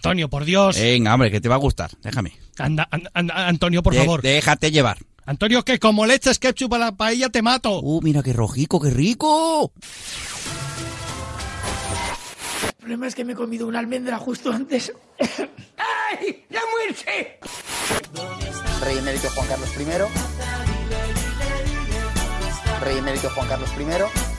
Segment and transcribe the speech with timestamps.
[0.00, 0.78] Antonio, por Dios.
[0.80, 1.90] Venga, hombre, que te va a gustar.
[2.02, 2.32] Déjame.
[2.58, 4.22] Anda, anda, anda, Antonio, por De- favor.
[4.22, 4.96] Déjate llevar.
[5.26, 7.80] Antonio, que como le eches ketchup a la paella te mato.
[7.82, 9.72] Uh, mira qué rojico, qué rico.
[12.64, 14.90] El problema es que me he comido una almendra justo antes.
[15.20, 16.44] ¡Ay!
[16.48, 17.38] ¡La muerte!
[18.82, 19.84] Rey emérito Juan Carlos I.
[22.84, 24.29] Rey emérito Juan Carlos I.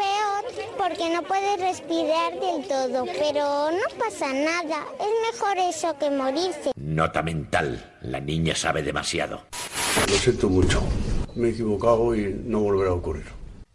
[0.00, 0.40] peor
[0.78, 4.86] porque no puedes respirar del todo, pero no pasa nada.
[4.98, 6.72] Es mejor eso que morirse.
[6.76, 7.98] Nota mental.
[8.02, 9.42] La niña sabe demasiado.
[10.08, 10.82] Lo siento mucho.
[11.34, 13.26] Me he equivocado y no volverá a ocurrir.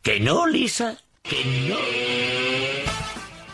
[0.01, 0.97] ¿Que no, Lisa?
[1.21, 1.77] ¿Que no?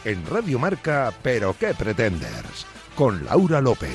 [0.04, 3.92] En Radio Marca, Pero qué pretendes, con Laura López.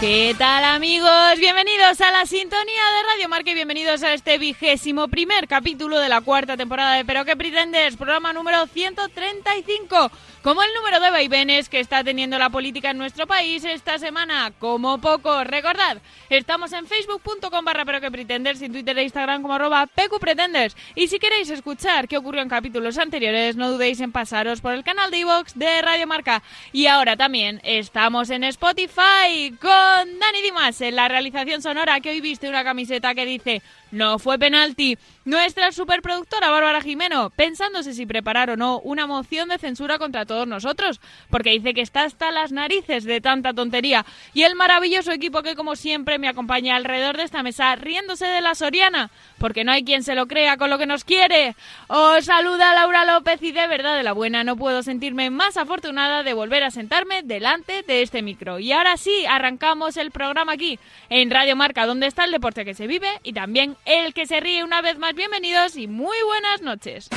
[0.00, 1.38] ¿Qué tal amigos?
[1.38, 6.10] Bienvenidos a la sintonía de Radio Marca y bienvenidos a este vigésimo primer capítulo de
[6.10, 10.10] la cuarta temporada de Pero qué pretendes, programa número 135.
[10.46, 14.52] Como el número de vaivenes que está teniendo la política en nuestro país esta semana,
[14.60, 15.42] como poco.
[15.42, 15.98] Recordad,
[16.30, 20.76] estamos en facebook.com barra pero que pretenders y Twitter e Instagram como arroba pqpretenders.
[20.94, 24.84] Y si queréis escuchar qué ocurrió en capítulos anteriores, no dudéis en pasaros por el
[24.84, 26.44] canal de iVoox de Radio Marca.
[26.72, 32.20] Y ahora también estamos en Spotify con Dani Dimas en la realización sonora que hoy
[32.20, 34.96] viste una camiseta que dice no fue penalti.
[35.26, 40.46] Nuestra superproductora Bárbara Jimeno, pensándose si preparar o no una moción de censura contra todos
[40.46, 44.06] nosotros, porque dice que está hasta las narices de tanta tontería.
[44.34, 48.40] Y el maravilloso equipo que como siempre me acompaña alrededor de esta mesa riéndose de
[48.40, 51.56] la Soriana, porque no hay quien se lo crea con lo que nos quiere.
[51.88, 56.22] Os saluda Laura López y de verdad de la buena no puedo sentirme más afortunada
[56.22, 58.60] de volver a sentarme delante de este micro.
[58.60, 60.78] Y ahora sí, arrancamos el programa aquí,
[61.10, 64.38] en Radio Marca, donde está el deporte que se vive y también el que se
[64.38, 65.15] ríe una vez más.
[65.16, 67.08] Bienvenidos y muy buenas noches.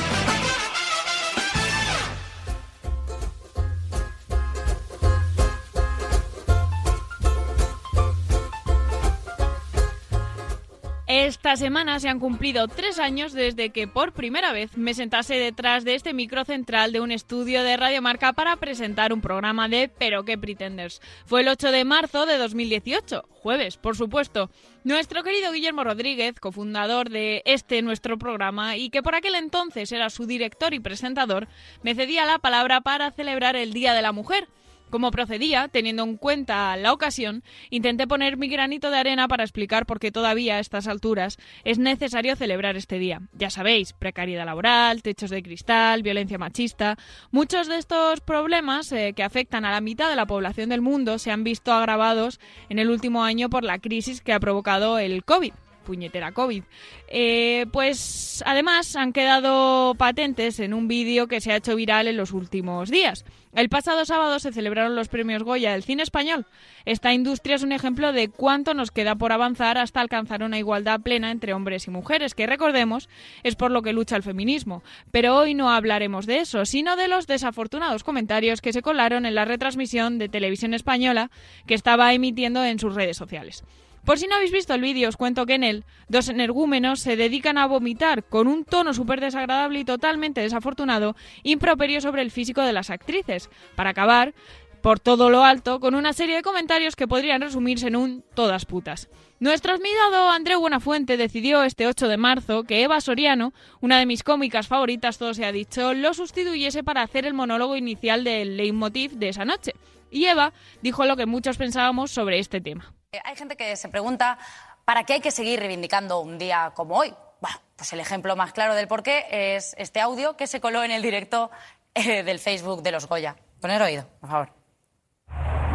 [11.20, 15.84] Esta semana se han cumplido tres años desde que por primera vez me sentase detrás
[15.84, 19.90] de este micro central de un estudio de Radio Marca para presentar un programa de
[19.98, 21.02] Pero qué Pretenders.
[21.26, 24.50] Fue el 8 de marzo de 2018, jueves, por supuesto.
[24.82, 30.08] Nuestro querido Guillermo Rodríguez, cofundador de este nuestro programa y que por aquel entonces era
[30.08, 31.48] su director y presentador,
[31.82, 34.48] me cedía la palabra para celebrar el Día de la Mujer.
[34.90, 39.86] Como procedía, teniendo en cuenta la ocasión, intenté poner mi granito de arena para explicar
[39.86, 43.22] por qué todavía a estas alturas es necesario celebrar este día.
[43.32, 46.98] Ya sabéis, precariedad laboral, techos de cristal, violencia machista.
[47.30, 51.18] Muchos de estos problemas eh, que afectan a la mitad de la población del mundo
[51.18, 55.24] se han visto agravados en el último año por la crisis que ha provocado el
[55.24, 55.52] COVID
[55.90, 56.62] puñetera COVID.
[57.08, 62.16] Eh, pues además han quedado patentes en un vídeo que se ha hecho viral en
[62.16, 63.24] los últimos días.
[63.52, 66.46] El pasado sábado se celebraron los premios Goya del cine español.
[66.84, 71.00] Esta industria es un ejemplo de cuánto nos queda por avanzar hasta alcanzar una igualdad
[71.00, 73.08] plena entre hombres y mujeres, que recordemos
[73.42, 74.84] es por lo que lucha el feminismo.
[75.10, 79.34] Pero hoy no hablaremos de eso, sino de los desafortunados comentarios que se colaron en
[79.34, 81.32] la retransmisión de televisión española
[81.66, 83.64] que estaba emitiendo en sus redes sociales.
[84.04, 87.16] Por si no habéis visto el vídeo, os cuento que en él dos energúmenos se
[87.16, 92.62] dedican a vomitar con un tono súper desagradable y totalmente desafortunado improperio sobre el físico
[92.62, 94.34] de las actrices, para acabar
[94.80, 98.64] por todo lo alto con una serie de comentarios que podrían resumirse en un todas
[98.64, 99.08] putas.
[99.38, 104.22] Nuestro admirado Andreu Buenafuente decidió este 8 de marzo que Eva Soriano, una de mis
[104.22, 109.12] cómicas favoritas, todo se ha dicho, lo sustituyese para hacer el monólogo inicial del leitmotiv
[109.12, 109.74] de esa noche.
[110.10, 110.52] Y Eva
[110.82, 112.92] dijo lo que muchos pensábamos sobre este tema.
[113.24, 114.38] Hay gente que se pregunta
[114.84, 117.12] para qué hay que seguir reivindicando un día como hoy.
[117.40, 119.26] Bueno, pues el ejemplo más claro del por qué
[119.56, 121.50] es este audio que se coló en el directo
[121.94, 123.34] eh, del Facebook de los Goya.
[123.60, 124.48] Poner oído, por favor.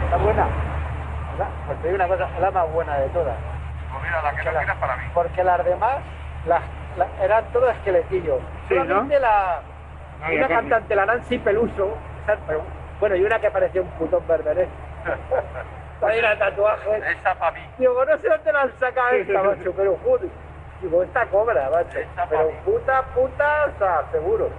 [0.06, 0.48] ¿Está buena?
[1.68, 3.38] Pues te digo una cosa, es la más buena de todas.
[3.92, 5.04] Pues mira, la que no quieras para mí.
[5.14, 5.98] Porque las demás
[6.46, 6.62] las,
[6.96, 8.40] las- eran todas esqueletillos.
[8.70, 9.04] Sí, ¿no?
[9.04, 9.62] La,
[10.22, 11.98] No, una cantante, la Nancy Peluso,
[12.48, 12.64] pero-
[13.02, 14.70] bueno, y una que parecía un putón berberés.
[16.02, 16.98] Hay una tatuaje.
[17.12, 17.62] Esa para mí.
[17.78, 20.30] Digo, no sé dónde la han sacado esta, macho, pero joder.
[20.82, 21.98] Digo, esta cobra, macho.
[22.30, 24.52] Pero puta, puta, o sea, seguro.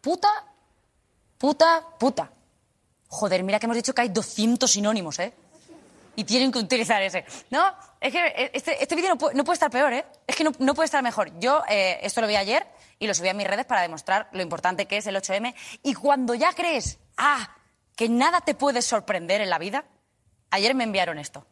[0.00, 0.28] Puta,
[1.38, 2.30] puta, puta.
[3.08, 5.32] Joder, mira que hemos dicho que hay 200 sinónimos, ¿eh?
[6.16, 7.24] Y tienen que utilizar ese.
[7.50, 7.62] No,
[8.00, 10.04] es que este, este vídeo no, puede- no puede estar peor, ¿eh?
[10.26, 11.30] Es que no, no puede estar mejor.
[11.38, 12.66] Yo eh, esto lo vi ayer
[12.98, 15.54] y lo subí a mis redes para demostrar lo importante que es el 8M.
[15.82, 17.48] Y cuando ya crees, ah,
[18.00, 19.84] que nada te puede sorprender en la vida,
[20.50, 21.46] ayer me enviaron esto.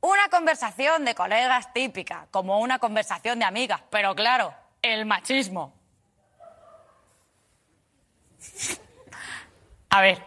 [0.00, 4.52] Una conversación de colegas típica, como una conversación de amigas, pero claro,
[4.82, 5.72] el machismo.
[9.90, 10.20] A ver,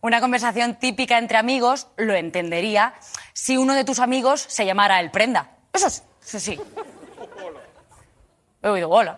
[0.00, 2.94] una conversación típica entre amigos lo entendería
[3.32, 5.50] si uno de tus amigos se llamara el prenda.
[5.72, 6.60] Eso sí, eso sí.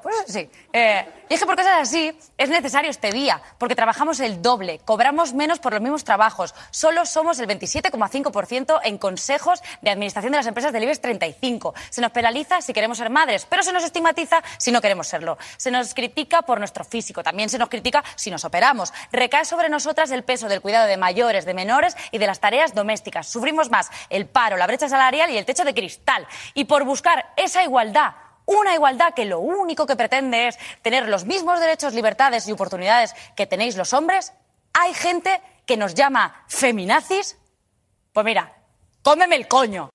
[0.03, 0.49] Pues sí.
[0.73, 4.81] Eh, y es que por cosas así es necesario este día, porque trabajamos el doble,
[4.85, 10.39] cobramos menos por los mismos trabajos, solo somos el 27,5% en consejos de administración de
[10.39, 11.75] las empresas del IBEX 35.
[11.91, 15.39] Se nos penaliza si queremos ser madres, pero se nos estigmatiza si no queremos serlo.
[15.56, 18.93] Se nos critica por nuestro físico, también se nos critica si nos operamos.
[19.12, 22.75] Recae sobre nosotras el peso del cuidado de mayores, de menores y de las tareas
[22.75, 23.29] domésticas.
[23.29, 26.27] Sufrimos más el paro, la brecha salarial y el techo de cristal.
[26.55, 28.12] Y por buscar esa igualdad,
[28.49, 33.15] una igualdad que lo único que pretende es tener los mismos derechos, libertades y oportunidades
[33.37, 34.33] que tenéis los hombres,
[34.73, 37.37] hay gente que nos llama feminazis.
[38.12, 38.56] Pues mira,
[39.03, 39.91] cómeme el coño.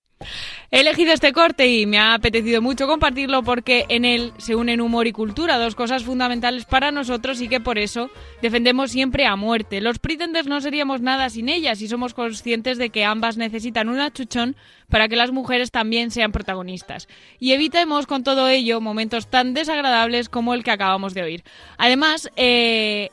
[0.76, 4.82] He elegido este corte y me ha apetecido mucho compartirlo porque en él se unen
[4.82, 8.10] humor y cultura, dos cosas fundamentales para nosotros y que por eso
[8.42, 9.82] defendemos siempre a muerte.
[9.82, 14.00] Los pretenders no seríamos nada sin ellas y somos conscientes de que ambas necesitan un
[14.00, 14.56] achuchón
[14.90, 17.08] para que las mujeres también sean protagonistas.
[17.40, 21.44] Y evitemos con todo ello momentos tan desagradables como el que acabamos de oír.
[21.78, 23.10] Además, eh,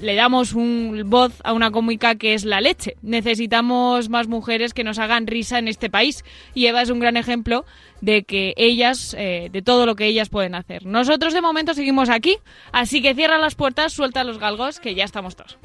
[0.00, 2.96] le damos un voz a una cómica que es la leche.
[3.02, 6.24] Necesitamos más mujeres que nos hagan risa en este país.
[6.66, 7.64] Eva es un gran ejemplo
[8.00, 10.86] de que ellas, eh, de todo lo que ellas pueden hacer.
[10.86, 12.36] Nosotros de momento seguimos aquí,
[12.72, 15.58] así que cierra las puertas, suelta los galgos, que ya estamos todos.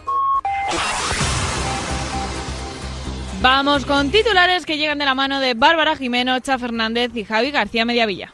[3.41, 7.51] Vamos con titulares que llegan de la mano de Bárbara Jimeno, Cha Fernández y Javi
[7.51, 8.33] García Mediavilla.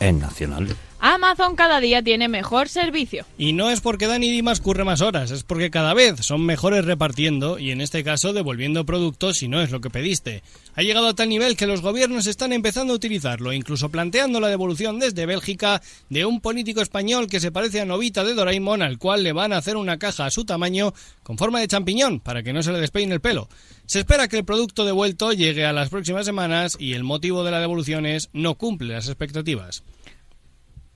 [0.00, 0.76] En Nacional.
[0.98, 3.24] Amazon cada día tiene mejor servicio.
[3.38, 6.84] Y no es porque Dani Dimas curre más horas, es porque cada vez son mejores
[6.84, 10.42] repartiendo y en este caso devolviendo productos si no es lo que pediste.
[10.74, 14.48] Ha llegado a tal nivel que los gobiernos están empezando a utilizarlo, incluso planteando la
[14.48, 18.98] devolución desde Bélgica de un político español que se parece a Novita de Doraemon al
[18.98, 22.42] cual le van a hacer una caja a su tamaño con forma de champiñón para
[22.42, 23.48] que no se le despeine el pelo.
[23.86, 27.52] Se espera que el producto devuelto llegue a las próximas semanas y el motivo de
[27.52, 29.82] la devolución es no cumple las expectativas.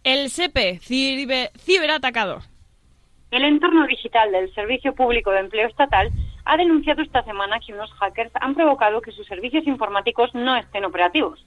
[0.05, 2.43] El SEPE, ciber- ciberatacador.
[3.31, 6.11] El entorno digital del Servicio Público de Empleo Estatal
[6.45, 10.85] ha denunciado esta semana que unos hackers han provocado que sus servicios informáticos no estén
[10.85, 11.45] operativos.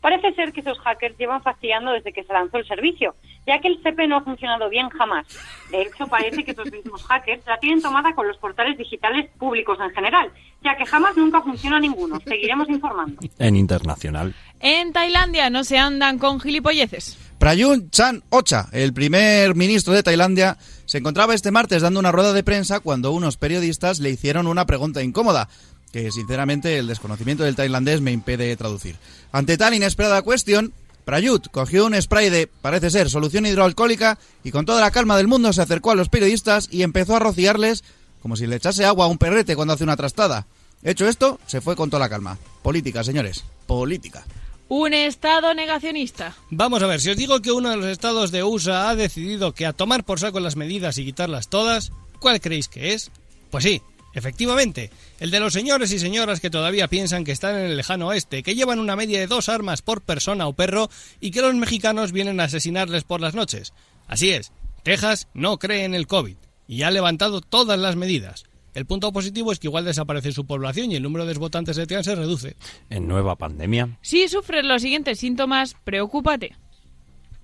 [0.00, 3.16] Parece ser que esos hackers llevan fastidiando desde que se lanzó el servicio,
[3.46, 5.26] ya que el CP no ha funcionado bien jamás.
[5.70, 9.78] De hecho, parece que esos mismos hackers la tienen tomada con los portales digitales públicos
[9.80, 10.30] en general,
[10.62, 12.20] ya que jamás nunca funciona ninguno.
[12.20, 13.20] Seguiremos informando.
[13.38, 14.32] En Internacional.
[14.60, 17.25] En Tailandia no se andan con gilipolleces.
[17.38, 20.56] Prayut Chan Ocha, el primer ministro de Tailandia,
[20.86, 24.64] se encontraba este martes dando una rueda de prensa cuando unos periodistas le hicieron una
[24.64, 25.48] pregunta incómoda,
[25.92, 28.96] que sinceramente el desconocimiento del tailandés me impide traducir.
[29.32, 30.72] Ante tal inesperada cuestión,
[31.04, 35.28] Prayut cogió un spray de, parece ser, solución hidroalcohólica y con toda la calma del
[35.28, 37.84] mundo se acercó a los periodistas y empezó a rociarles
[38.22, 40.46] como si le echase agua a un perrete cuando hace una trastada.
[40.82, 42.38] Hecho esto, se fue con toda la calma.
[42.62, 43.44] Política, señores.
[43.66, 44.24] Política.
[44.68, 46.34] Un Estado negacionista.
[46.50, 49.52] Vamos a ver, si os digo que uno de los estados de USA ha decidido
[49.52, 53.12] que a tomar por saco las medidas y quitarlas todas, ¿cuál creéis que es?
[53.50, 53.80] Pues sí,
[54.12, 58.08] efectivamente, el de los señores y señoras que todavía piensan que están en el lejano
[58.08, 61.54] oeste, que llevan una media de dos armas por persona o perro y que los
[61.54, 63.72] mexicanos vienen a asesinarles por las noches.
[64.08, 64.50] Así es,
[64.82, 68.45] Texas no cree en el COVID y ha levantado todas las medidas.
[68.76, 71.86] El punto positivo es que igual desaparece su población y el número de votantes de
[71.86, 72.56] Texas se reduce.
[72.90, 73.88] En Nueva Pandemia.
[74.02, 76.54] Si sufres los siguientes síntomas, preocúpate.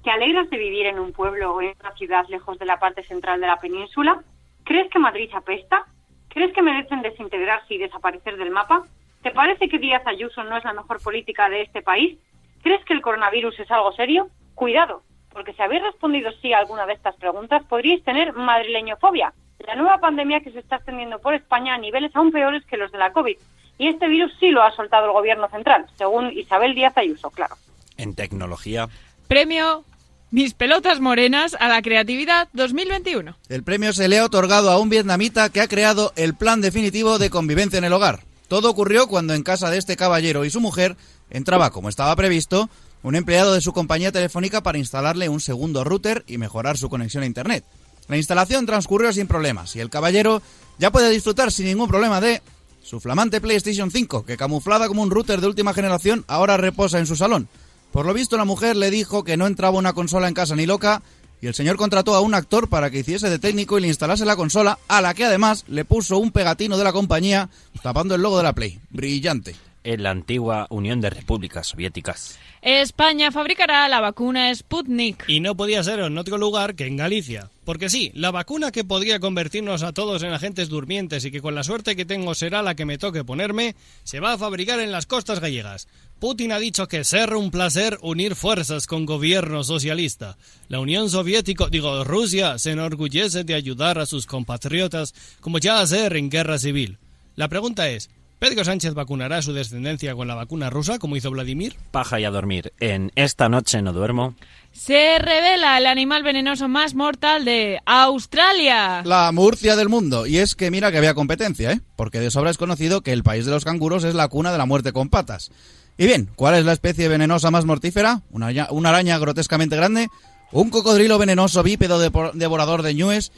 [0.04, 3.02] ¿Te alegras de vivir en un pueblo o en una ciudad lejos de la parte
[3.04, 4.22] central de la península?
[4.64, 5.86] ¿Crees que Madrid apesta?
[6.28, 8.84] ¿Crees que merecen desintegrarse y desaparecer del mapa?
[9.22, 12.18] ¿Te parece que Díaz Ayuso no es la mejor política de este país?
[12.62, 14.28] ¿Crees que el coronavirus es algo serio?
[14.54, 19.32] Cuidado, porque si habéis respondido sí a alguna de estas preguntas, podríais tener madrileñofobia,
[19.66, 22.90] la nueva pandemia que se está extendiendo por España a niveles aún peores que los
[22.92, 23.36] de la COVID.
[23.78, 27.56] Y este virus sí lo ha soltado el gobierno central, según Isabel Díaz Ayuso, claro.
[27.96, 28.88] En Tecnología.
[29.28, 29.84] Premio
[30.30, 33.36] Mis pelotas morenas a la creatividad 2021.
[33.48, 37.18] El premio se le ha otorgado a un vietnamita que ha creado el plan definitivo
[37.18, 38.20] de convivencia en el hogar.
[38.48, 40.96] Todo ocurrió cuando en casa de este caballero y su mujer
[41.30, 42.68] entraba, como estaba previsto,
[43.02, 47.24] un empleado de su compañía telefónica para instalarle un segundo router y mejorar su conexión
[47.24, 47.64] a Internet.
[48.08, 50.42] La instalación transcurrió sin problemas y el caballero
[50.78, 52.42] ya puede disfrutar sin ningún problema de
[52.82, 57.06] su flamante PlayStation 5, que camuflada como un router de última generación ahora reposa en
[57.06, 57.48] su salón.
[57.92, 60.66] Por lo visto la mujer le dijo que no entraba una consola en casa ni
[60.66, 61.02] loca
[61.42, 64.24] y el señor contrató a un actor para que hiciese de técnico y le instalase
[64.24, 67.50] la consola, a la que además le puso un pegatino de la compañía
[67.82, 68.78] tapando el logo de la Play.
[68.90, 69.56] Brillante.
[69.84, 72.38] En la antigua Unión de Repúblicas Soviéticas.
[72.62, 75.24] España fabricará la vacuna Sputnik.
[75.26, 77.50] Y no podía ser en otro lugar que en Galicia.
[77.64, 81.54] Porque sí, la vacuna que podría convertirnos a todos en agentes durmientes y que con
[81.54, 84.90] la suerte que tengo será la que me toque ponerme, se va a fabricar en
[84.90, 85.86] las costas gallegas.
[86.18, 90.38] Putin ha dicho que será un placer unir fuerzas con gobierno socialista.
[90.68, 96.16] La Unión Soviética, digo, Rusia, se enorgullece de ayudar a sus compatriotas como ya hacer
[96.16, 96.98] en guerra civil.
[97.36, 98.10] La pregunta es,
[98.42, 101.76] ¿Pedro Sánchez vacunará a su descendencia con la vacuna rusa como hizo Vladimir?
[101.92, 102.72] Paja y a dormir.
[102.80, 104.34] En Esta noche no duermo.
[104.72, 109.02] Se revela el animal venenoso más mortal de Australia.
[109.04, 110.26] La Murcia del mundo.
[110.26, 111.80] Y es que mira que había competencia, ¿eh?
[111.94, 114.58] Porque de sobra es conocido que el país de los canguros es la cuna de
[114.58, 115.52] la muerte con patas.
[115.96, 118.22] Y bien, ¿cuál es la especie venenosa más mortífera?
[118.32, 120.08] ¿Una, araña- una araña grotescamente grande?
[120.50, 122.00] ¿Un cocodrilo venenoso bípedo
[122.34, 123.30] devorador de ñues?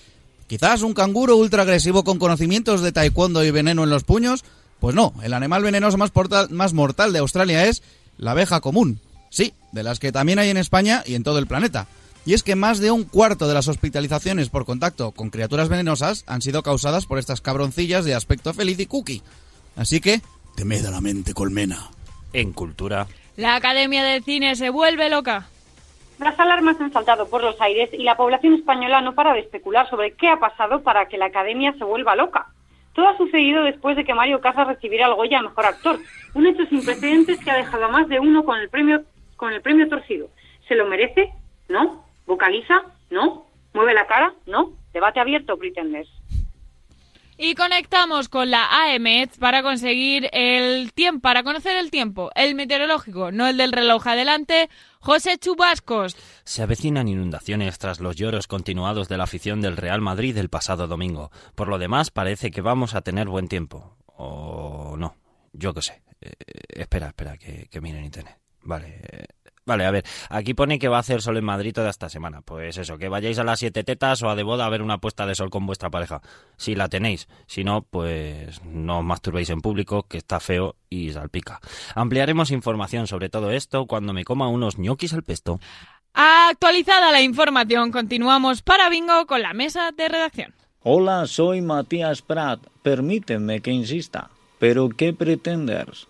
[0.47, 4.45] ¿Quizás un canguro ultra agresivo con conocimientos de taekwondo y veneno en los puños?
[4.85, 7.83] Pues no, el animal venenoso más, portal- más mortal de Australia es
[8.19, 9.01] la abeja común.
[9.31, 11.87] Sí, de las que también hay en España y en todo el planeta.
[12.27, 16.23] Y es que más de un cuarto de las hospitalizaciones por contacto con criaturas venenosas
[16.27, 19.23] han sido causadas por estas cabroncillas de aspecto feliz y cookie.
[19.75, 20.21] Así que,
[20.55, 21.89] temed a la mente colmena.
[22.35, 23.07] En cultura.
[23.39, 25.47] La Academia del Cine se vuelve loca.
[26.19, 29.89] Las alarmas han saltado por los aires y la población española no para de especular
[29.89, 32.49] sobre qué ha pasado para que la academia se vuelva loca.
[32.95, 35.99] Todo ha sucedido después de que Mario Casas recibiera el Goya a Mejor Actor,
[36.35, 39.03] un hecho sin precedentes que ha dejado a más de uno con el premio
[39.37, 40.31] con el premio torcido.
[40.69, 41.33] ¿Se lo merece?
[41.69, 42.05] ¿No?
[42.27, 42.83] ¿Vocaliza?
[43.11, 43.47] ¿No?
[43.73, 44.33] ¿Mueve la cara?
[44.47, 44.73] ¿No?
[44.93, 46.09] Debate abierto, Pretenders.
[47.37, 53.33] Y conectamos con la AEMET para conseguir el tiempo, para conocer el tiempo, el meteorológico,
[53.33, 54.69] no el del reloj adelante.
[55.05, 56.17] José Chubascos.
[56.45, 60.87] Se avecinan inundaciones tras los lloros continuados de la afición del Real Madrid el pasado
[60.87, 61.31] domingo.
[61.55, 63.99] Por lo demás, parece que vamos a tener buen tiempo.
[64.07, 65.15] O no,
[65.53, 66.03] yo qué sé.
[66.23, 66.33] Eh,
[66.69, 68.39] espera, espera, que, miren internet.
[68.63, 69.27] Vale, eh,
[69.67, 70.05] vale, a ver.
[70.31, 72.41] Aquí pone que va a hacer sol en Madrid toda esta semana.
[72.43, 74.99] Pues eso, que vayáis a las siete tetas o a de boda a ver una
[74.99, 76.21] puesta de sol con vuestra pareja.
[76.57, 77.29] Si la tenéis.
[77.47, 81.61] Si no, pues no os masturbéis en público, que está feo y salpica.
[81.95, 85.61] Ampliaremos información sobre todo esto cuando me coma unos ñoquis al pesto.
[86.15, 90.55] Actualizada la información, continuamos para Bingo con la mesa de redacción.
[90.85, 92.61] Hola, soy Matías Prat.
[92.83, 94.31] Permíteme que insista.
[94.59, 96.07] ¿Pero qué pretendes?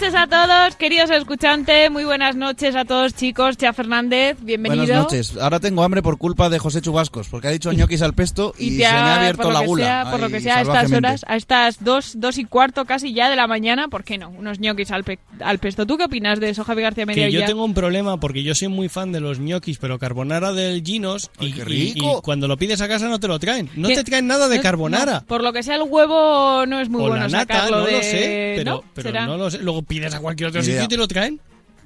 [0.00, 1.90] Noches a todos, queridos escuchantes.
[1.90, 3.56] Muy buenas noches a todos, chicos.
[3.56, 4.84] Cha Fernández, bienvenido.
[4.86, 5.36] Buenas noches.
[5.36, 8.66] Ahora tengo hambre por culpa de José Chubascos, porque ha dicho ñoquis al pesto y,
[8.66, 9.84] Y se me ha por abierto lo la que gula.
[9.84, 13.12] sea- por lo que sea, a estas horas, a estas dos, dos y cuarto casi
[13.12, 14.30] ya de la mañana, ¿por qué no?
[14.30, 15.84] Unos ñoquis al, pe- al pesto.
[15.84, 17.40] ¿Tú qué opinas de eso, Javi García Que Mediavilla?
[17.40, 20.82] yo tengo un problema porque yo soy muy fan de los ñoquis, pero carbonara del
[20.84, 22.18] Ginos y, qué y- rico!
[22.18, 23.68] y cuando lo pides a casa no te lo traen.
[23.74, 23.96] No ¿Qué?
[23.96, 25.12] te traen nada de No- carbonara.
[25.20, 27.78] no, por lo que sea, el huevo no es muy o bueno la nata, sacarlo
[27.80, 27.92] no de...
[27.92, 28.84] lo sé, pero, ¿no?
[28.94, 29.58] pero no lo sé.
[29.58, 31.40] Luego pides a cualquier otro sitio y te lo traen.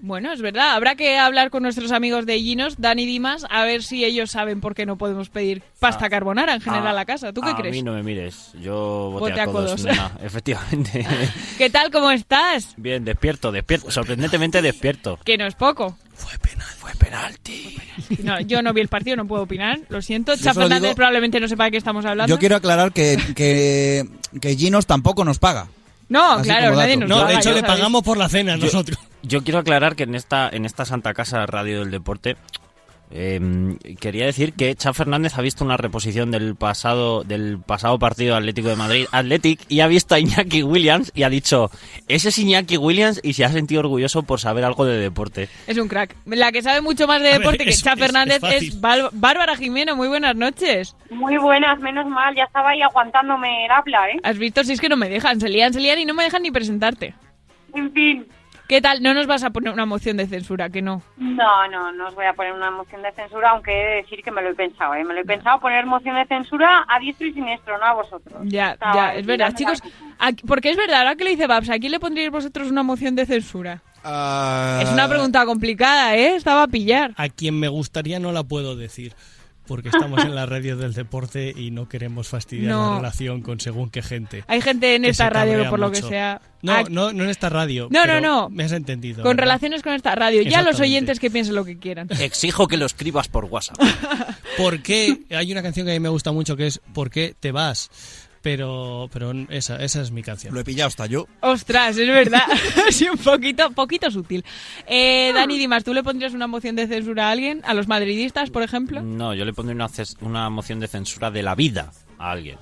[0.04, 0.72] Bueno, es verdad.
[0.72, 4.60] Habrá que hablar con nuestros amigos de Ginos, Dani Dimas, a ver si ellos saben
[4.60, 7.32] por qué no podemos pedir pasta carbonara en general a casa.
[7.32, 7.72] ¿Tú qué a crees?
[7.72, 8.50] mí no me mires.
[8.60, 9.84] Yo bote a a codos.
[9.84, 11.06] nena, efectivamente.
[11.56, 11.92] ¿Qué tal?
[11.92, 12.74] ¿Cómo estás?
[12.76, 13.92] Bien, despierto, despierto.
[13.92, 15.20] Sorprendentemente despierto.
[15.24, 15.96] Que no es poco.
[16.16, 17.76] Fue penalti.
[18.24, 19.78] No, yo no vi el partido, no puedo opinar.
[19.88, 20.36] Lo siento.
[20.36, 22.32] Fernández digo- probablemente no sepa de qué estamos hablando.
[22.34, 24.08] Yo quiero aclarar que, que,
[24.40, 25.68] que Ginos tampoco nos paga.
[26.12, 28.98] No, Así claro, nadie nos No, de hecho le pagamos por la cena nosotros.
[29.22, 32.36] Yo quiero aclarar que en esta, en esta Santa Casa Radio del Deporte
[33.14, 33.40] eh,
[34.00, 38.68] quería decir que Cha Fernández ha visto una reposición del pasado del pasado partido Atlético
[38.68, 41.70] de Madrid Athletic y ha visto a Iñaki Williams y ha dicho
[42.08, 45.48] ese es Iñaki Williams y se ha sentido orgulloso por saber algo de deporte.
[45.66, 46.16] Es un crack.
[46.26, 48.62] La que sabe mucho más de A ver, deporte que es- Cha es- Fernández es
[48.62, 48.80] es.
[48.80, 49.94] Bál- Bárbara Jimeno.
[49.94, 50.96] Muy buenas noches.
[51.10, 54.20] Muy buenas, menos mal, ya estaba ahí aguantándome el habla, ¿eh?
[54.22, 56.22] Has visto, si es que no me dejan, se lían, se lían y no me
[56.24, 57.14] dejan ni presentarte.
[57.74, 58.26] En fin,
[58.72, 59.02] ¿Qué tal?
[59.02, 61.02] No nos vas a poner una moción de censura, que no.
[61.18, 64.22] no, no, no os voy a poner una moción de censura, aunque he de decir
[64.22, 65.04] que me lo he pensado, ¿eh?
[65.04, 68.40] Me lo he pensado poner moción de censura a diestro y siniestro, no a vosotros.
[68.44, 69.52] Ya, Estaba ya, es verdad.
[69.54, 69.82] Chicos,
[70.18, 72.82] aquí- porque es verdad, ahora que le dice Babs, ¿a quién le pondríais vosotros una
[72.82, 73.82] moción de censura?
[74.04, 76.34] Ah, Es una pregunta complicada, ¿eh?
[76.36, 77.12] Estaba a pillar.
[77.18, 79.12] A quien me gustaría no la puedo decir.
[79.66, 82.90] Porque estamos en la radio del deporte y no queremos fastidiar No.
[82.90, 84.44] la relación con según qué gente.
[84.48, 86.40] Hay gente en esta radio por lo que sea...
[86.62, 87.88] No, no, no en esta radio.
[87.90, 88.48] No, no, pero no.
[88.48, 89.22] Me has entendido.
[89.22, 89.42] Con ¿verdad?
[89.44, 90.42] relaciones con esta radio.
[90.42, 92.08] Ya los oyentes que piensen lo que quieran.
[92.20, 93.78] Exijo que lo escribas por WhatsApp.
[94.56, 95.22] ¿Por qué?
[95.30, 97.90] Hay una canción que a mí me gusta mucho que es ¿Por qué te vas?
[98.42, 100.52] Pero, pero esa, esa es mi canción.
[100.52, 101.28] Lo he pillado hasta yo.
[101.40, 102.42] Ostras, es verdad.
[102.90, 104.44] sí, un poquito, poquito sutil.
[104.86, 107.62] Eh, Dani Dimas, ¿tú le pondrías una moción de censura a alguien?
[107.64, 109.00] ¿A los madridistas, por ejemplo?
[109.00, 109.88] No, yo le pondré una,
[110.20, 112.58] una moción de censura de la vida a alguien.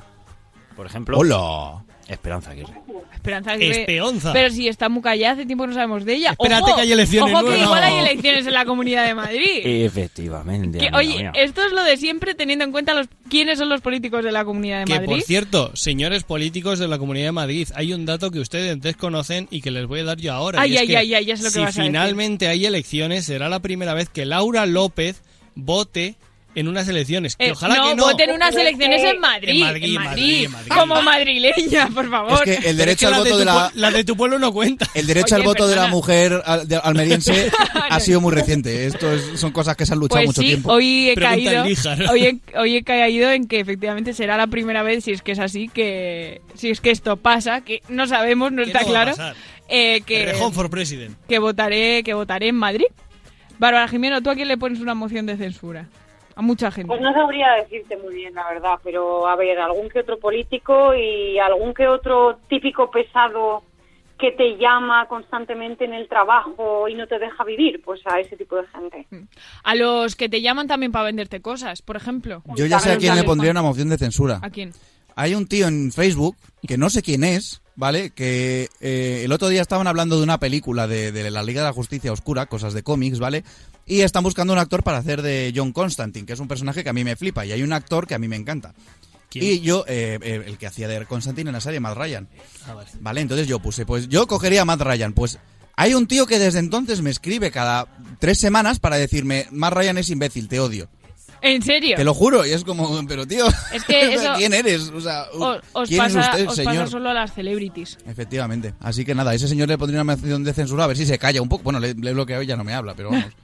[0.77, 1.19] Por ejemplo...
[1.19, 1.83] ¡Hola!
[2.13, 2.73] Esperanza Aguirre.
[3.15, 3.81] Esperanza Aguirre.
[3.81, 4.33] Esperanza.
[4.33, 6.31] Pero si está muy callada, hace tiempo que no sabemos de ella.
[6.33, 9.61] Espérate Ojo, que hay elecciones Ojo que igual hay elecciones en la Comunidad de Madrid.
[9.65, 10.79] Efectivamente.
[10.79, 11.33] Que, amiga oye, mía.
[11.35, 14.45] esto es lo de siempre teniendo en cuenta los quiénes son los políticos de la
[14.45, 15.09] Comunidad de Que Madrid.
[15.09, 19.47] por cierto, señores políticos de la Comunidad de Madrid, hay un dato que ustedes desconocen
[19.51, 20.61] y que les voy a dar yo ahora.
[20.61, 21.83] Ay, y es ay, que ay, ay, ya sé lo que si vas a decir.
[21.85, 25.23] finalmente hay elecciones, será la primera vez que Laura López
[25.55, 26.17] vote
[26.55, 27.37] en unas elecciones.
[27.37, 28.05] Que Eh, ojalá no, que no.
[28.05, 29.49] voten unas elecciones en Madrid.
[29.51, 30.69] En Madrid, Madrid, en Madrid.
[30.75, 32.33] Como madrileña, por favor.
[32.49, 33.91] Es que el derecho es que al voto de la...
[33.93, 34.87] de tu pueblo no cuenta.
[34.95, 37.51] El derecho Oye, al voto de la mujer al- de- almeriense
[37.91, 38.87] ha sido muy reciente.
[38.87, 40.73] Esto es- son cosas que se han luchado Pues mucho sí, tiempo.
[40.73, 41.63] hoy he Pregunta caído.
[41.63, 42.03] en Líjar.
[42.11, 45.33] Hoy he, hoy he caído en que efectivamente será la primera vez, si es que
[45.33, 49.15] es así, que si es que esto pasa, que no sabemos, no está no claro,
[49.69, 51.17] eh, que, Rejón for president.
[51.29, 52.87] que votaré, que votaré en Madrid.
[53.59, 55.87] Bárbara Jimeno, ¿tú a quién le pones una moción de censura?
[56.35, 56.89] A mucha gente.
[56.89, 60.95] Pues no sabría decirte muy bien, la verdad, pero a ver, algún que otro político
[60.95, 63.63] y algún que otro típico pesado
[64.21, 68.37] que te llama constantemente en el trabajo y no te deja vivir, pues a ese
[68.37, 69.07] tipo de gente.
[69.65, 72.43] A los que te llaman también para venderte cosas, por ejemplo.
[72.55, 74.39] Yo ya sé a quién le pondría una moción de censura.
[74.43, 74.73] ¿A quién?
[75.21, 76.35] Hay un tío en Facebook,
[76.67, 78.09] que no sé quién es, ¿vale?
[78.09, 81.67] Que eh, el otro día estaban hablando de una película de, de la Liga de
[81.67, 83.45] la Justicia Oscura, cosas de cómics, ¿vale?
[83.85, 86.89] Y están buscando un actor para hacer de John Constantine, que es un personaje que
[86.89, 87.45] a mí me flipa.
[87.45, 88.73] Y hay un actor que a mí me encanta.
[89.29, 89.45] ¿Quién?
[89.45, 92.27] Y yo, eh, eh, el que hacía de Constantine en la serie, Matt Ryan.
[92.67, 92.89] Ah, vale.
[93.01, 95.13] Vale, entonces yo puse, pues yo cogería a Matt Ryan.
[95.13, 95.39] Pues
[95.77, 97.89] hay un tío que desde entonces me escribe cada
[98.21, 100.89] tres semanas para decirme, Matt Ryan es imbécil, te odio.
[101.43, 101.97] ¿En serio?
[101.97, 104.91] Te lo juro, y es como, pero tío, Es que eso- ¿quién eres?
[104.91, 106.75] O sea, O- os ¿quién pasa, es usted, os señor?
[106.75, 107.99] pasa solo a las celebrities.
[108.07, 108.75] Efectivamente.
[108.81, 111.07] Así que nada, a ese señor le pondría una mención de censura a ver si
[111.07, 111.63] se calla un poco.
[111.65, 113.25] Bueno, le, le he bloqueado y ya no me habla, pero vamos.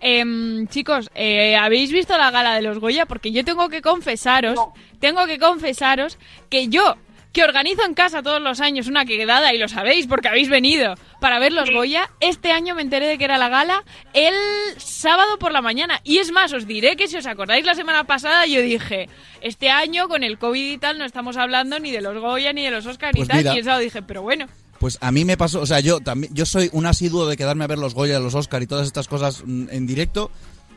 [0.00, 3.04] Em, chicos, eh, ¿habéis visto la gala de los Goya?
[3.06, 4.56] Porque yo tengo que confesaros,
[5.00, 6.94] tengo que confesaros que yo,
[7.32, 10.94] que organizo en casa todos los años una quedada, y lo sabéis porque habéis venido
[11.20, 14.34] para ver los Goya, este año me enteré de que era la gala el
[14.78, 16.00] sábado por la mañana.
[16.04, 19.08] Y es más, os diré que si os acordáis la semana pasada yo dije,
[19.40, 22.64] este año con el COVID y tal no estamos hablando ni de los Goya ni
[22.64, 23.38] de los Oscar Pues y tal.
[23.38, 23.54] mira.
[23.54, 24.46] Y el sábado dije, pero bueno,
[24.78, 27.64] Pues a mí me pasó, o sea, yo también, yo soy un asiduo de quedarme
[27.64, 30.30] a ver los Goya, los Oscar y todas estas cosas mm, en directo.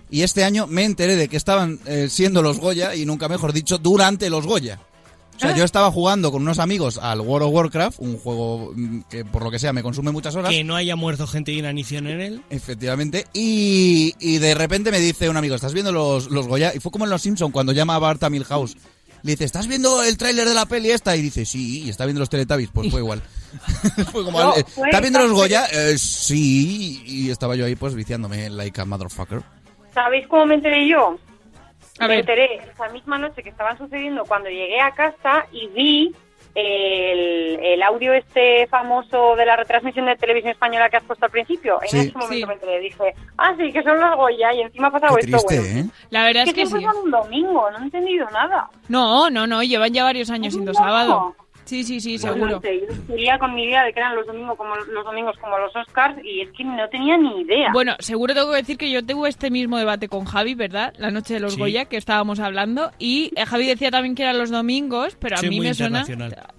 [0.10, 3.54] Y este año me enteré de que estaban eh, siendo los Goya, y nunca mejor
[3.54, 4.80] dicho, durante los Goya.
[5.42, 9.02] O sea, yo estaba jugando con unos amigos al World of Warcraft, un juego mm,
[9.10, 10.52] que por lo que sea me consume muchas horas.
[10.52, 12.42] Que no haya muerto gente y inanición en él.
[12.50, 13.26] Efectivamente.
[13.34, 16.74] Y, y de repente me dice un amigo, ¿estás viendo los, los Goya?
[16.76, 18.78] Y fue como en Los Simpson cuando llama a Bart a Milhouse.
[19.24, 21.16] Le dice, ¿estás viendo el tráiler de la peli esta?
[21.16, 22.70] Y dice, sí, y está viendo los Teletubbies.
[22.74, 23.22] Pues fue igual.
[24.12, 25.66] fue como, No, fue ¿estás viendo los Goya?
[25.72, 27.04] "Eh, sí.
[27.06, 29.42] Y estaba yo ahí pues viciándome like a motherfucker.
[29.94, 31.18] ¿Sabéis cómo me enteré yo?
[32.02, 32.20] A me ver.
[32.22, 36.16] enteré esa misma noche que estaban sucediendo cuando llegué a casa y vi
[36.54, 41.32] el, el audio este famoso de la retransmisión de televisión española que has puesto al
[41.32, 41.80] principio.
[41.82, 42.00] En Sí.
[42.00, 42.46] ese momento Sí.
[42.46, 42.80] me enteré.
[42.80, 45.38] Dije, ah, sí, que son los Goya y encima ha pasado Qué esto.
[45.48, 45.80] triste, bueno.
[45.90, 45.92] ¿eh?
[46.10, 46.86] la verdad es Es que que sí.
[47.04, 48.70] un domingo, no he entendido nada.
[48.90, 50.78] No, no, no, llevan ya varios años siendo No.
[50.80, 51.36] sábado.
[51.65, 52.62] Sí, sí, sí, No seguro.
[52.62, 55.58] sé, yo seguía con mi idea de que eran los domingos como los domingos como
[55.58, 57.69] los Oscars y es que no tenía ni idea.
[57.74, 60.93] Bueno, seguro tengo que decir que yo tuve este mismo debate con Javi, ¿verdad?
[60.97, 61.60] La noche de los Sí.
[61.60, 62.91] Goya, que estábamos hablando.
[63.00, 66.04] Y eh, Javi decía también que eran los domingos, pero a Sí, mí me suena.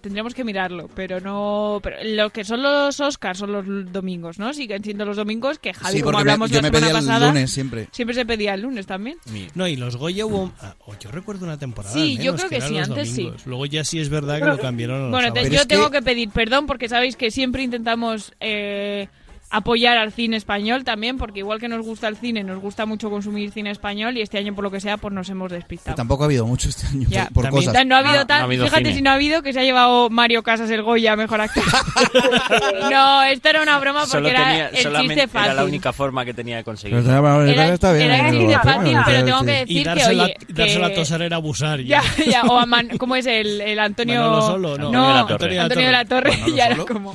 [0.00, 1.80] Tendríamos que mirarlo, pero no.
[1.82, 4.52] Pero lo que son los Oscars son los domingos, ¿no?
[4.52, 6.98] Siguen siendo los domingos que Javi, Sí, como me- hablamos yo la me semana pedía
[7.00, 7.28] el pasada.
[7.28, 7.88] lunes siempre.
[7.92, 9.18] Siempre se pedía el lunes también.
[9.54, 10.52] No, y los Goya hubo...
[10.60, 12.88] ah, oh, yo recuerdo una temporada Sí, al yo menos, creo que eran sí, los
[12.88, 13.16] antes sí.
[13.22, 13.46] domingos.
[13.46, 16.02] Luego ya sí es verdad que lo cambiaron Bueno, te- yo es que- tengo que...
[16.02, 19.08] pedir perdón porque sabéis que siempre intentamos eh,
[19.52, 23.10] apoyar al cine español también, porque igual que nos gusta el cine, nos gusta mucho
[23.10, 25.94] consumir cine español y este año por lo que sea, pues nos hemos despistado.
[25.94, 27.24] Tampoco ha habido mucho este año Ya.
[27.26, 27.86] por, por También- cosas.
[27.86, 28.96] No ha habido No, tan, no ha habido fíjate cine.
[28.96, 31.62] si no ha habido que se ha llevado Mario Casas el Goya mejor actor.
[32.90, 34.74] no, esto era una broma porque Solo era tenía, el
[35.08, 35.44] chiste fácil.
[35.50, 37.00] era la única forma que tenía de conseguirlo.
[37.02, 40.36] Era, Está bien, era el chiste fácil, pero tengo que decir Y que, dársela, oye,
[40.48, 41.80] dársela que- a tosar era abusar.
[41.80, 44.20] Ya, ya, o a Man- ¿cómo es el, el Antonio?
[44.20, 44.90] Manolo Solo, no.
[44.92, 45.58] no, Antonio de la Torre.
[45.60, 47.12] Antonio de la Torre, Manolo ya era como...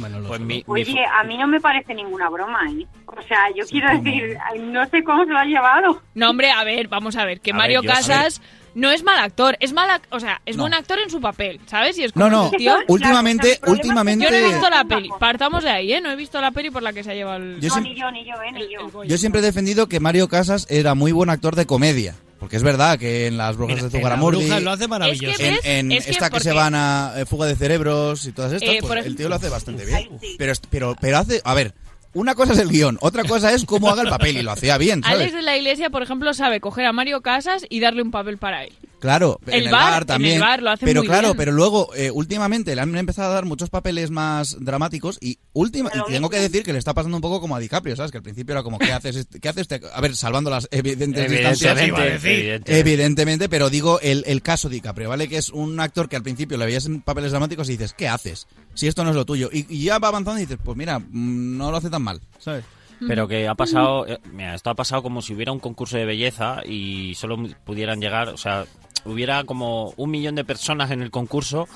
[0.65, 2.85] Pues Oye, a mí no me parece ninguna una broma, ¿eh?
[3.07, 6.01] O sea, yo quiero decir, no sé cómo se lo ha llevado.
[6.13, 8.41] No, hombre, a ver, vamos a ver, que A Mario ver, Casas
[8.75, 10.63] no es mal actor, es mal, ac- o sea, es No.
[10.63, 11.97] buen actor en su papel, ¿sabes?
[11.97, 14.25] Y es como No, no, tío- últimamente, últimamente...
[14.25, 16.01] Yo no he visto la peli, partamos de ahí, ¿eh?
[16.01, 17.59] No he visto la peli por la que se ha llevado el...
[17.59, 18.51] Yo No, siem- ni yo, ni yo, ¿eh?
[18.51, 19.03] Ni yo.
[19.03, 22.15] Yo siempre he defendido que Mario Casas era muy buen actor de comedia.
[22.39, 24.43] Porque es verdad que en Las Brujas Mira, de en Zugaramurdi...
[24.45, 25.31] Brujas lo hace maravilloso.
[25.31, 25.65] Es que En, ¿Ves?
[25.65, 28.69] en Es que esta que se van a eh, Fuga de Cerebros y todas estas,
[28.69, 30.07] Eh, pues por el ejemplo- tío lo hace bastante bien.
[30.37, 31.41] Pero, pero, pero hace...
[31.43, 31.73] A ver,
[32.13, 34.77] una cosa es el guion, otra cosa es cómo haga el papel y lo hacía
[34.77, 35.19] bien, ¿sabes?
[35.19, 38.37] Alex de la Iglesia, por ejemplo, sabe coger a Mario Casas y darle un papel
[38.37, 38.73] para él.
[38.99, 40.33] Claro, El en el bar, bar, en también.
[40.35, 41.37] el bar lo hace pero muy claro, bien.
[41.37, 45.91] pero luego, eh, últimamente le han empezado a dar muchos papeles más dramáticos y última,
[45.93, 48.11] y tengo que decir que le está pasando un poco como a DiCaprio, ¿sabes?
[48.11, 49.15] Que al principio era como, ¿qué haces?
[49.15, 49.67] este- ¿Qué haces?
[49.69, 49.81] este?
[49.93, 51.77] A ver, salvando las evidentes distancias.
[51.77, 52.79] Evidentemente, evidentemente.
[52.79, 55.27] Evidentemente, pero digo el, el caso DiCaprio, ¿vale?
[55.27, 58.07] Que es un actor que al principio le veías en papeles dramáticos y dices, ¿qué
[58.07, 58.47] haces?
[58.73, 59.49] Si esto no es lo tuyo.
[59.53, 62.19] Y, y ya va avanzando y dices, pues mira, mm, no lo hace tan mal,
[62.39, 62.65] ¿sabes?
[63.07, 66.05] Pero que ha pasado, eh, mira, esto ha pasado como si hubiera un concurso de
[66.05, 68.65] belleza y solo pudieran llegar, o sea,
[69.07, 71.67] hubiera como un millón de personas en el concurso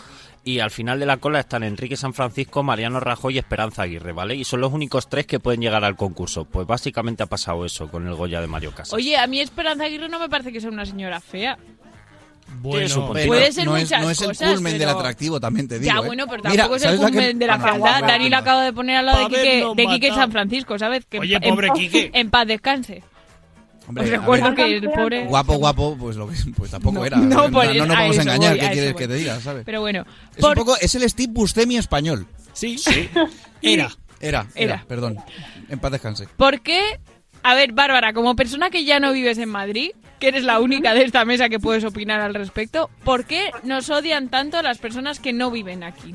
[0.43, 4.11] y al final de la cola están Enrique San Francisco, Mariano Rajoy y Esperanza Aguirre,
[4.11, 4.35] ¿vale?
[4.35, 6.45] Y son los únicos tres que pueden llegar al concurso.
[6.45, 8.93] Pues básicamente ha pasado eso con el Goya de Mario Casas.
[8.93, 11.57] Oye, a mí Esperanza Aguirre no me parece que sea una señora fea.
[12.61, 13.11] Bueno.
[13.13, 15.79] Pero Puede ser no es, muchas no es el cosas, culmen del atractivo, también te
[15.79, 15.93] digo.
[15.93, 16.05] ya, ¿eh?
[16.05, 18.01] bueno, pero Mira, tampoco es el ¿sabes la que- culmen de la fealdad.
[18.01, 20.09] Dani lo acabo de poner al lado de Quique, de Quique.
[20.09, 21.05] San Francisco, ¿sabes?
[21.05, 22.11] Que Oye, pa- en- pobre Quique.
[22.13, 23.03] En paz descanse.
[23.91, 25.25] Hombre, Os a ver, recuerdo que el pobre...
[25.25, 27.17] Guapo, guapo, pues, lo que, pues tampoco No, era.
[27.17, 29.01] no, no, no nos a vamos a eso engañar, voy, ¿qué quieres voy.
[29.01, 29.63] que te diga, sabes?
[29.65, 32.25] Pero bueno, Es, por- un poco, es el Steve Buscemi español.
[32.53, 33.09] Sí, sí.
[33.61, 33.89] Era.
[34.19, 34.85] Era, era, Era.
[34.87, 35.17] perdón.
[35.69, 36.27] En paz descanse.
[36.37, 36.99] ¿Por qué?
[37.43, 40.93] A ver, Bárbara, como persona que ya no vives en Madrid, que eres la única
[40.93, 45.19] de esta mesa que puedes opinar al respecto, ¿por qué nos odian tanto las personas
[45.19, 46.13] que no viven aquí?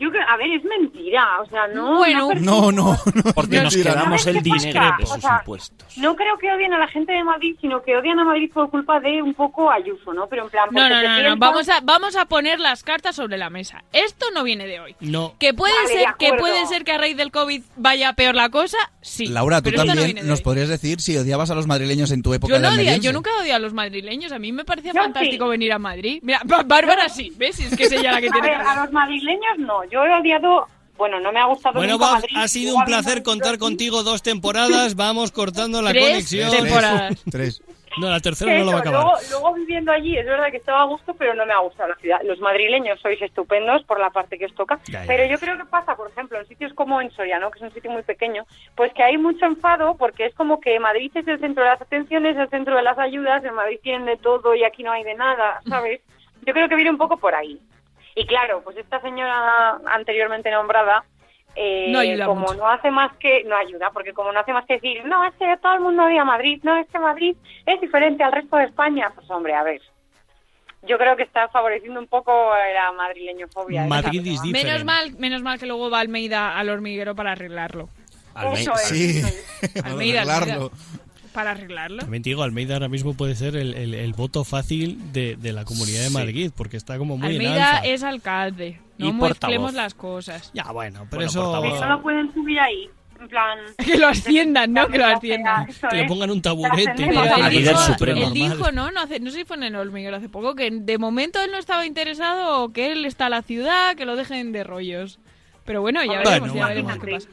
[0.00, 1.98] Yo creo, a ver, es mentira, o sea, no...
[1.98, 2.30] Bueno.
[2.40, 2.98] No, no, no.
[3.34, 5.98] Porque nos mentira, quedamos ¿Sabes el dinero de O sus sea, impuestos.
[5.98, 8.70] No creo que odien a la gente de Madrid, sino que odian a Madrid por
[8.70, 10.26] culpa de un poco Ayuso, ¿no?
[10.26, 10.68] Pero en plan...
[10.72, 11.36] No, no, no, no.
[11.36, 13.84] Vamos a, vamos a poner las cartas sobre la mesa.
[13.92, 14.96] Esto no viene de hoy.
[15.00, 15.34] No.
[15.38, 18.48] Que puede Vale, ser que puede ser que a raíz del COVID vaya peor la
[18.48, 19.26] cosa, sí.
[19.26, 22.32] Laura, tú no también de nos podrías decir si odiabas a los madrileños en tu
[22.32, 24.32] época Yo de no, odia- yo nunca odio a los madrileños.
[24.32, 25.50] A mí me parecía Yo fantástico sí.
[25.50, 26.20] venir a Madrid.
[26.22, 27.58] Mira, Bá- Bárbara sí, ¿ves?
[27.60, 29.80] Es que es ella la que A tiene ver, que a los madrileños no.
[29.90, 30.66] Yo he odiado...
[30.96, 32.36] Bueno, no me ha gustado Bueno, nunca Madrid.
[32.36, 34.96] ha sido un placer contar contigo dos temporadas.
[34.96, 36.50] Vamos cortando la Tres conexión.
[36.50, 37.22] temporadas.
[37.30, 37.62] Tres.
[37.98, 39.02] No, la tercera no lo va a acabar.
[39.02, 41.88] luego, luego viviendo allí, es verdad que estaba a gusto, pero no me ha gustado
[41.88, 42.20] la ciudad.
[42.22, 45.06] Los madrileños sois estupendos por la parte que os toca, Ya, ya.
[45.08, 47.50] pero yo creo que pasa, por ejemplo, en sitios como en Soria, ¿no?
[47.50, 48.44] que es un sitio muy pequeño,
[48.76, 51.80] pues que hay mucho enfado porque es como que Madrid es el centro de las
[51.80, 55.02] atenciones, el centro de las ayudas, en Madrid tienen de todo y aquí no hay
[55.02, 56.00] de nada, ¿sabes?
[56.46, 57.58] Yo creo que viene un poco por ahí.
[58.14, 61.04] Y claro, pues esta señora anteriormente nombrada,
[61.56, 62.54] eh, No ayuda como mucho.
[62.54, 65.34] no hace más que, no ayuda, porque como no hace más que decir, no, es
[65.34, 68.64] que todo el mundo odia Madrid, no, es que Madrid es diferente al resto de
[68.64, 69.80] España, pues hombre, a ver.
[70.82, 72.32] Yo creo que está favoreciendo un poco
[72.74, 73.84] la madrileñofobia.
[73.86, 74.52] Madrid different.
[74.52, 77.90] Menos mal, menos mal que luego va Almeida al hormiguero para arreglarlo.
[78.54, 78.80] Eso es.
[78.88, 79.22] Sí,
[79.84, 80.24] Almeida.
[81.32, 81.98] Para arreglarlo.
[81.98, 85.52] También te digo, Almeida ahora mismo puede ser el, el- el voto fácil de, de
[85.52, 86.14] la Comunidad de Sí.
[86.14, 87.88] Madrid, porque está como muy en Almeida alza.
[87.88, 88.80] es alcalde.
[88.98, 89.74] No Y mezclemos portavoz.
[89.74, 90.50] las cosas.
[90.54, 91.80] Ya, bueno, pero Bueno, eso...
[91.86, 92.88] no lo pueden subir ahí,
[93.20, 93.58] en plan...
[93.78, 94.88] Que lo asciendan, ¿no?
[94.88, 95.68] Que lo asciendan.
[95.70, 96.08] eso Que le es.
[96.08, 96.90] pongan un taburete.
[97.04, 98.90] Él dijo, él dijo, ¿no?
[98.90, 101.50] No, hace- no sé si fue en el hormiguero hace poco, que de momento él
[101.52, 105.18] no estaba interesado que él está a la ciudad, que lo dejen de rollos.
[105.64, 107.16] Pero bueno, ya Bueno, veremos, ya bueno, veremos qué bueno.
[107.18, 107.28] pasa.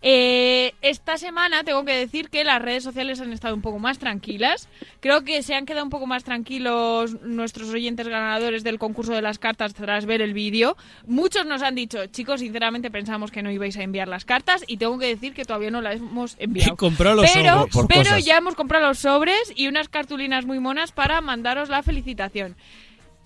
[0.00, 3.98] Eh, esta semana tengo que decir que las redes sociales han estado un poco más
[3.98, 4.68] tranquilas.
[5.00, 9.22] Creo que se han quedado un poco más tranquilos nuestros oyentes ganadores del concurso de
[9.22, 10.76] las cartas tras ver el vídeo.
[11.06, 14.76] Muchos nos han dicho, chicos, sinceramente pensamos que no ibais a enviar las cartas y
[14.76, 16.72] tengo que decir que todavía no las hemos enviado.
[16.74, 17.72] He comprado los pero, sobres.
[17.72, 21.82] por pero ya hemos comprado los sobres y unas cartulinas muy monas para mandaros la
[21.82, 22.56] felicitación.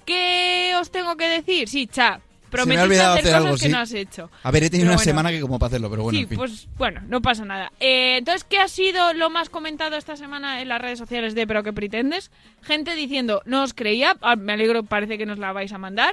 [0.07, 1.69] ¿Qué os tengo que decir?
[1.69, 2.21] Sí, cha.
[2.53, 3.69] Me Prometiste olvidado hacer hacer cosas algo, que sí.
[3.71, 4.31] no has hecho.
[4.43, 5.05] A ver, he tenido Pero una bueno.
[5.11, 6.39] semana que como para hacerlo, pero bueno, sí, en fin.
[6.39, 7.73] pues bueno, no pasa nada.
[7.81, 11.47] Eh, entonces, ¿qué ha sido lo más comentado esta semana en las redes sociales de
[11.47, 12.31] Pero que pretendes?
[12.63, 16.13] Gente diciendo, no os creía, ah, me alegro, parece que nos la vais a mandar.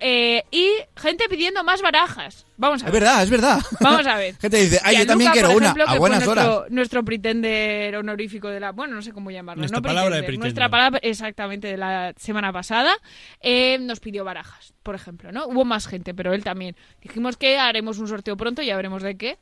[0.00, 2.46] Eh, y gente pidiendo más barajas.
[2.56, 3.02] Vamos a Es ver.
[3.02, 3.60] verdad, es verdad.
[3.80, 4.34] Vamos a ver.
[4.40, 6.44] Gente dice, ay, yo Gianluca, también quiero una, a que buenas horas.
[6.46, 8.72] nuestro, Nuestro pretender honorífico de la...
[8.72, 9.60] Bueno, no sé cómo llamarlo.
[9.60, 10.44] Nuestra no palabra de pretender, pretender.
[10.46, 12.92] Nuestra palabra, exactamente, de la semana pasada.
[13.40, 15.46] eh, nos pidió barajas, por ejemplo, ¿no?
[15.46, 16.74] Hubo más gente, pero él también.
[17.00, 19.38] Dijimos que haremos un sorteo pronto, ya veremos de qué.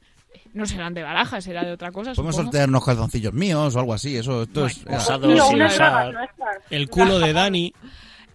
[0.52, 2.50] No serán de barajas, será de otra cosa, Podemos supongo.
[2.52, 4.16] sortear unos calzoncillos míos o algo así.
[4.18, 4.84] Eso, esto es.
[4.84, 6.30] Bueno, Usados No, usar.
[6.68, 7.72] El culo de Dani.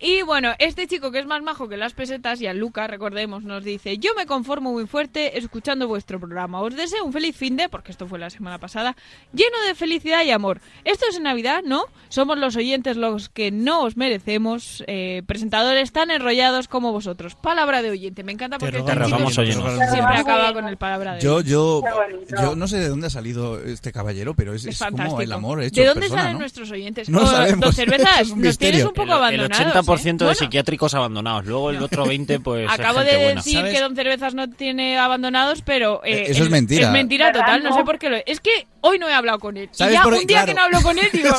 [0.02, 3.44] Y bueno, este chico que es más majo que las pesetas, y a Luca, recordemos,
[3.44, 6.60] nos dice: Yo me conformo muy fuerte escuchando vuestro programa.
[6.62, 8.96] Os deseo un feliz fin de, porque esto fue la semana pasada,
[9.32, 10.60] lleno de felicidad y amor.
[10.86, 11.86] Esto es en Navidad, ¿no?
[12.10, 17.36] Somos los oyentes los que no os merecemos eh, presentadores tan enrollados como vosotros.
[17.36, 21.50] Palabra de oyente, me encanta porque este chico siempre acaba con el palabra de oyente.
[21.50, 24.88] Yo, yo, yo no sé de dónde ha salido este caballero, pero es, es, es
[24.88, 26.40] como el amor hecho ¿De dónde persona, salen ¿no?
[26.40, 27.08] nuestros oyentes?
[27.08, 27.76] No oh, sabemos.
[27.76, 31.46] Cervezas, es nos tienes un poco abandonados de psiquiátricos abandonados.
[31.46, 32.70] Luego el otro 20%, pues.
[32.72, 36.02] Acabo de decir que Don Cervezas no tiene abandonados, pero.
[36.04, 36.92] Eh, eh, eso es, mentira.
[36.92, 38.18] Mentira total, no sé por qué lo.
[38.26, 39.70] Es que hoy no he hablado con él.
[39.72, 41.34] ¿Sabes y ya por un día que no hablo con él, digo.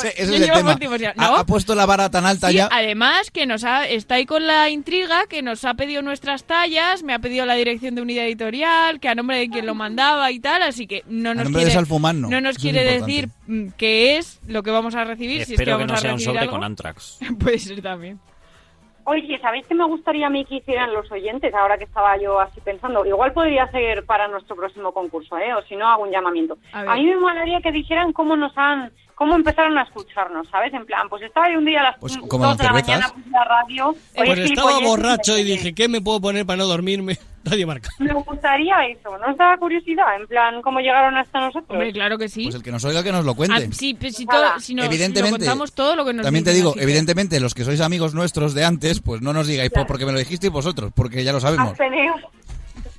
[1.17, 2.69] Ha, puesto la vara tan alta ya.
[2.71, 7.03] Además, que nos ha, está ahí con la intriga, que nos ha pedido nuestras tallas,
[7.03, 10.31] me ha pedido la dirección de unidad editorial, que a nombre de quien lo mandaba
[10.31, 11.49] y tal, así que no nos
[12.59, 15.43] quiere, decir mm, qué es lo que vamos a recibir.
[15.43, 16.53] Espero que, no sea un sobre algo.
[16.53, 17.19] con Antrax.
[17.39, 18.19] Puede ser también.
[19.05, 22.39] Oye, ¿sabéis qué me gustaría a mí que hicieran los oyentes ahora que estaba yo
[22.39, 23.05] así pensando?
[23.05, 25.53] Igual podría ser para nuestro próximo concurso, ¿eh?
[25.55, 26.57] O si no, hago un llamamiento.
[26.73, 30.73] A A, mí me molaría que dijeran cómo nos han, cómo empezaron a escucharnos, ¿sabes?
[30.75, 32.65] En plan, pues estaba yo un día a las Pues, dos como de Don la
[32.65, 32.89] Cervezas.
[32.89, 33.89] mañana puse la radio.
[33.89, 37.19] oye, Pues estaba borracho y dije, ¿qué me puedo poner para no dormirme?
[37.45, 37.89] Radio Marca.
[37.99, 40.15] Me gustaría eso, ¿no os da curiosidad?
[40.21, 41.71] En plan, ¿cómo llegaron hasta nosotros?
[41.71, 42.45] Hombre, claro que sí.
[42.45, 43.67] Pues el que nos oiga que nos lo cuente.
[43.69, 46.23] Ah, sí, pues si, todo, si, nos, si evidentemente, lo contamos todo lo que nos
[46.23, 49.23] también te dicen, digo, así que- evidentemente, los que sois amigos nuestros de antes, pues
[49.23, 49.89] no nos digáis Claro.
[49.89, 51.73] porque me lo dijisteis vosotros, porque ya lo sabemos.
[51.73, 52.15] Ateneo.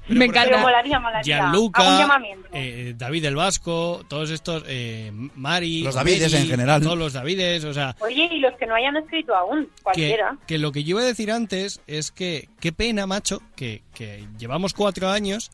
[0.10, 0.58] Me Pero encanta.
[0.62, 1.24] molaría, molaría.
[1.24, 2.50] Gianluca, llamamiento.
[2.52, 6.82] eh, David el Vasco, todos estos, eh, Mari, Los Davides Mary, en general.
[6.82, 10.38] Todos los Davides, o sea, Oye, y los que no hayan escrito aún, que, cualquiera.
[10.46, 14.28] que lo que yo iba a decir antes es que qué pena, macho, que, que
[14.38, 15.52] llevamos cuatro años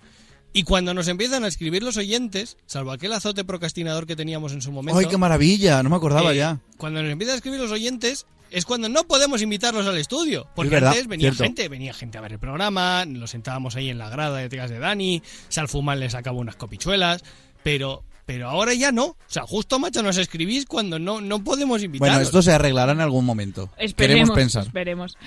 [0.51, 4.63] y cuando nos empiezan a escribir los oyentes, salvo aquel azote procrastinador que teníamos en
[4.63, 5.83] su momento, ¡Ay, qué maravilla!
[5.83, 6.57] No me acordaba eh, ya.
[6.77, 10.47] Cuando nos empiezan a escribir los oyentes es cuando no podemos invitarlos al estudio.
[10.55, 11.43] Porque verdad, antes venía cierto.
[11.43, 14.79] gente, venía gente a ver el programa, nos sentábamos ahí en la grada detrás de
[14.79, 17.23] Dani, Salfumán le sacaba unas copichuelas,
[17.63, 19.05] pero pero ahora ya no.
[19.05, 22.13] O sea, justo, macho, nos escribís cuando no, no podemos invitarlos.
[22.15, 23.71] Bueno, esto se arreglará en algún momento.
[23.75, 23.95] Esperemos,
[24.29, 24.65] Queremos pensar.
[24.67, 25.17] esperemos.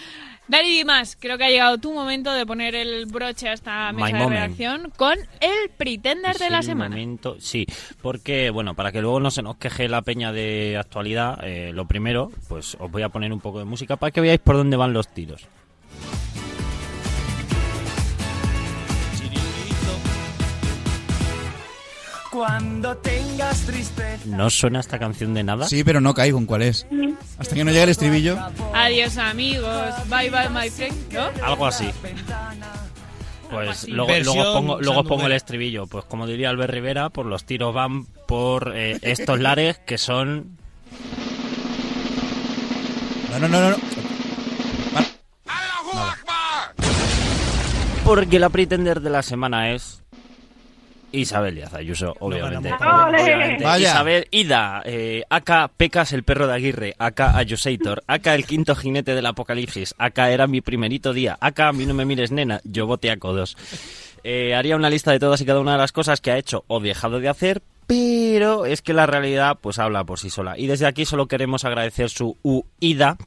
[0.46, 4.02] Dani Dimas, creo que ha llegado tu momento de poner el broche a esta My
[4.04, 4.40] mesa de moment.
[4.40, 6.90] redacción con el pretender de la el semana.
[6.94, 7.66] momento- sí,
[8.00, 11.88] porque, bueno, para que luego no se nos queje la peña de actualidad, eh, lo
[11.88, 14.76] primero, pues os voy a poner un poco de música para que veáis por dónde
[14.76, 15.42] van los tiros.
[22.32, 24.24] Cuando tengas tristeza.
[24.24, 25.68] ¿No suena esta canción de nada?
[25.68, 26.86] Sí, pero no caigo en cuál es.
[27.36, 28.38] Hasta que no llegue el estribillo.
[28.72, 31.44] Adiós amigos, bye bye my friend, ¿no?
[31.44, 31.90] Algo así.
[33.50, 33.90] Pues así.
[33.90, 35.86] luego, Versión luego os pongo, luego pongo el estribillo.
[35.86, 40.56] Pues como diría Albert Rivera, por los tiros van por eh, estos lares que son...
[43.30, 43.70] No, no, no, no.
[43.70, 43.76] no.
[48.06, 50.01] Porque la pretender de la semana es...
[51.12, 52.72] Isabel Díaz Ayuso, obviamente.
[52.72, 53.64] Obviamente.
[53.64, 53.90] Vaya.
[53.90, 59.14] Isabel Ida, eh, acá Pecas el perro de Aguirre, acá Ayusator, acá el quinto jinete
[59.14, 62.86] del apocalipsis, acá era mi primerito día, acá a mí no me mires nena, yo
[62.86, 63.56] voté a codos.
[64.24, 66.64] Eh, haría una lista de todas y cada una de las cosas que ha hecho
[66.68, 67.62] o dejado de hacer,
[67.92, 70.58] pero es que la realidad pues habla por sí sola.
[70.58, 73.18] Y desde aquí solo queremos agradecer su huida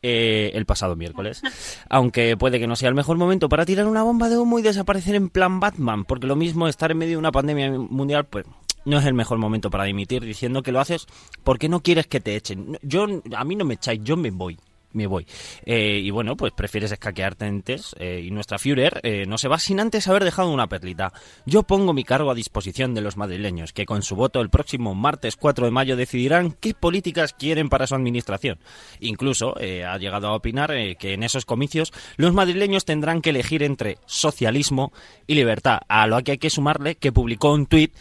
[0.00, 1.42] eh, el pasado miércoles.
[1.90, 4.62] Aunque puede que no sea el mejor momento para tirar una bomba de humo y
[4.62, 8.46] desaparecer en plan Batman, porque lo mismo estar en medio de una pandemia mundial, pues
[8.86, 11.06] no es el mejor momento para dimitir diciendo que lo haces
[11.42, 12.78] porque no quieres que te echen.
[12.80, 13.06] Yo,
[13.36, 14.58] a mí no me echáis, yo me voy.
[14.94, 15.26] Me voy.
[15.66, 17.96] Eh, y bueno, pues prefieres escaquearte antes.
[17.98, 21.12] eh, y nuestra Führer eh, no se va sin antes haber dejado una perlita.
[21.46, 24.94] Yo pongo mi cargo a disposición de los madrileños, que con su voto el próximo
[24.94, 28.60] martes 4 de mayo decidirán qué políticas quieren para su administración.
[29.00, 33.98] Incluso ha llegado a opinar que en esos comicios los madrileños tendrán que elegir entre
[34.06, 34.92] socialismo
[35.26, 35.80] y libertad.
[35.88, 37.92] A lo que hay que sumarle que publicó un tuit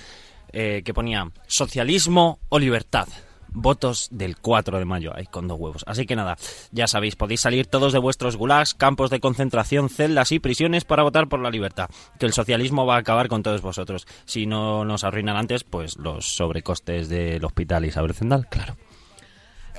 [0.51, 3.07] que ponía socialismo o libertad.
[3.53, 5.83] Votos del 4 de mayo, ahí con dos huevos.
[5.87, 6.37] Así que nada,
[6.71, 11.03] ya sabéis, podéis salir todos de vuestros gulags, campos de concentración, celdas y prisiones para
[11.03, 11.89] votar por la libertad.
[12.19, 14.07] Que el socialismo va a acabar con todos vosotros.
[14.25, 18.75] Si no nos arruinan antes, pues los sobrecostes del hospital Isabel Zendal, claro.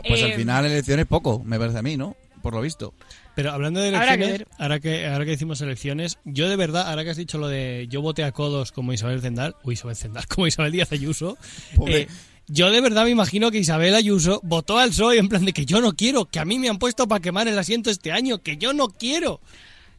[0.06, 2.16] Pues Eh, al final elecciones poco, me parece a mí, ¿no?
[2.42, 2.92] Por lo visto.
[3.34, 7.10] Pero hablando de elecciones, ahora que, ahora que decimos elecciones, yo de verdad, ahora que
[7.10, 10.46] has dicho lo de yo voté a codos como Isabel Zendal, uy, Isabel Zendal, como
[10.46, 11.36] Isabel Díaz Ayuso,
[11.74, 12.02] Pobre.
[12.02, 12.08] eh,
[12.48, 15.64] yo de verdad me imagino que Isabel Ayuso votó al PSOE en plan de que
[15.66, 18.42] yo no quiero, que a mí me han puesto para quemar el asiento este año,
[18.42, 19.40] que yo no quiero.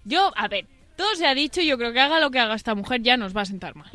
[0.04, 2.56] Yo, a ver, todo se ha dicho y yo creo que haga lo que haga
[2.56, 3.90] esta mujer ya nos va a sentar mal.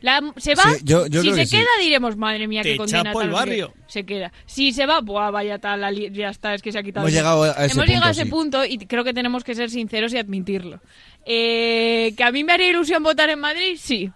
[0.00, 1.56] La- se va, Sí, yo- yo si se que sí.
[1.56, 3.50] queda diremos, madre mía, Te que condena chapo el tal, no sé qué".
[3.62, 3.74] barrio.
[3.86, 4.32] Se queda.
[4.44, 5.80] Si se va, buah, vaya tal,
[6.12, 7.06] ya está, es que se ha quitado.
[7.06, 8.28] Hemos el- llegado a ese Hemos llegado punto, a ese sí.
[8.30, 10.80] punto y creo que tenemos que ser sinceros y admitirlo.
[11.24, 13.78] Eh, ¿Que a mí me haría ilusión votar en Madrid?
[13.80, 14.10] Sí.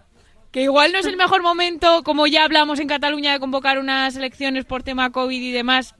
[0.51, 4.15] Que igual no es el mejor momento, como ya hablamos en Cataluña, de convocar unas
[4.15, 5.93] elecciones por tema COVID y demás.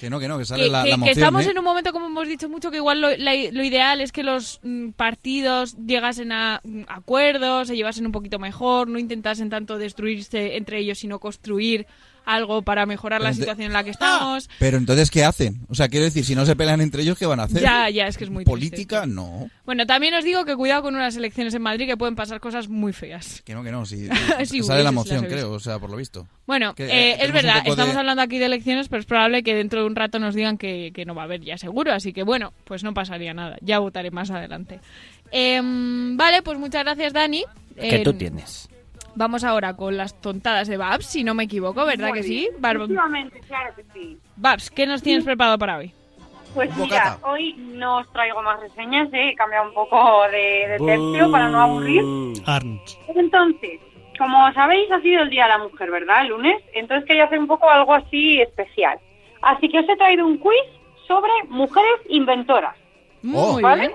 [0.00, 1.50] Que no, que no, que sale Que, la, que- la que estamos ¿eh?
[1.50, 4.22] en un momento, como hemos dicho mucho, que igual lo, la- lo ideal es que
[4.22, 9.76] los mm, partidos llegasen a mm, acuerdos, se llevasen un poquito mejor, no intentasen tanto
[9.76, 11.86] destruirse entre ellos, sino construir
[12.28, 14.48] algo para mejorar la situación en la que estamos.
[14.58, 15.60] Pero entonces, ¿qué hacen?
[15.68, 17.62] O sea, quiero decir, si no se pelean entre ellos, ¿qué van a hacer?
[17.62, 18.50] Ya, ya, es que es muy triste.
[18.50, 19.06] ¿Política?
[19.06, 19.50] No.
[19.64, 22.68] Bueno, también os digo que cuidado con unas elecciones en Madrid que pueden pasar cosas
[22.68, 23.42] muy feas.
[23.44, 23.84] Que no, que no.
[23.86, 24.08] Si,
[24.44, 26.26] Sí, sale la moción, creo, o sea, por lo visto.
[26.46, 29.42] Bueno, Que, eh, eh, es verdad, estamos de- hablando aquí de elecciones, pero es probable
[29.42, 31.92] que dentro de un rato nos digan que, que no va a haber ya seguro,
[31.92, 34.80] así que bueno, pues no pasaría nada, ya votaré más adelante.
[35.30, 37.44] Em, vale, pues muchas gracias Dani.
[37.78, 38.68] ¿Qué Eh, tú tienes?
[39.14, 42.34] Vamos ahora con las tontadas de Babs, si no me equivoco, ¿verdad Muy que sí?
[42.50, 42.54] bien.
[42.60, 44.18] Bar- Efectivamente, claro que sí.
[44.36, 45.92] Babs, ¿qué nos tienes preparado para hoy?
[46.54, 47.18] Pues Bocata.
[47.18, 49.30] mira, hoy no os traigo más reseñas, ¿eh?
[49.30, 52.02] he cambiado un poco de, de tercio para no aburrir.
[53.14, 53.80] Entonces,
[54.18, 56.22] como sabéis, ha sido el Día de la Mujer, ¿verdad?
[56.22, 56.62] El lunes.
[56.74, 58.98] Entonces quería hacer un poco algo así especial.
[59.42, 60.52] Así que os he traído un quiz
[61.06, 62.76] sobre mujeres inventoras.
[63.22, 63.88] Muy ¿Vale?
[63.88, 63.92] bien.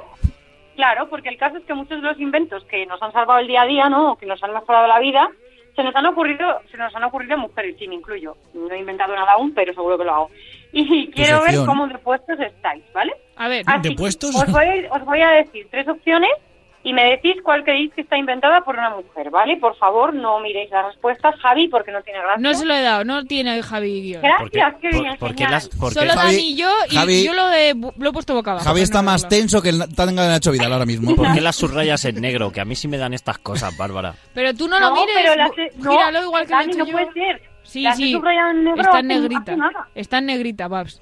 [0.75, 3.47] Claro, porque el caso es que muchos de los inventos que nos han salvado el
[3.47, 4.13] día a día, ¿no?
[4.13, 5.29] O que nos han mejorado la vida,
[5.75, 8.36] se nos han ocurrido, se nos han ocurrido mujeres, sí, me incluyo.
[8.53, 10.31] No he inventado nada aún, pero seguro que lo hago.
[10.71, 13.13] Y quiero ver cómo de puestos estáis, ¿vale?
[13.36, 14.36] A ver, Así ¿De puestos?
[14.36, 16.31] Os voy, os voy a decir tres opciones
[16.84, 19.58] y me decís cuál creéis que está inventada por una mujer, ¿vale?
[19.58, 22.38] Por favor, no miréis las respuestas, Javi, porque no tiene gracia.
[22.41, 24.22] No se lo he dado, no tiene Javi guion.
[24.22, 25.52] Gracias, qué bien, por qué genial.
[25.52, 28.12] las- por qué- Solo Javi- Dani y yo, y Javi- yo lo, he, lo he
[28.13, 28.65] puesto boca abajo.
[28.65, 29.38] Javi está no más verlo.
[29.38, 31.15] tenso que el tanga de Nacho Vidal ahora mismo.
[31.15, 32.52] ¿Por qué las subrayas en negro?
[32.52, 34.13] Que a mí sí me dan estas cosas, Bárbara.
[34.34, 36.91] Pero tú no, lo mires, pero las- no, gíralo igual que Dani, no yo.
[36.91, 37.41] puede ser.
[37.63, 38.12] Sí, sí.
[38.13, 39.56] subrayado en negro Está en negrita.
[39.95, 41.02] Está en negrita, Babs.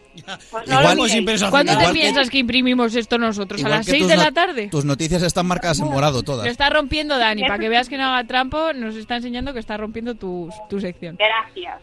[0.52, 1.50] Pues no Igual-.
[1.50, 3.64] ¿Cuándo te Igual que- piensas que imprimimos esto nosotros?
[3.66, 4.68] ¿A las que 6 tus de la tarde?
[4.70, 6.46] Tus noticias están marcadas en morado todas.
[6.46, 9.60] Lo está rompiendo Dani, para que veas que no haga trampo, nos está enseñando que
[9.60, 11.18] está rompiendo tu, tu sección.
[11.18, 11.82] Gracias.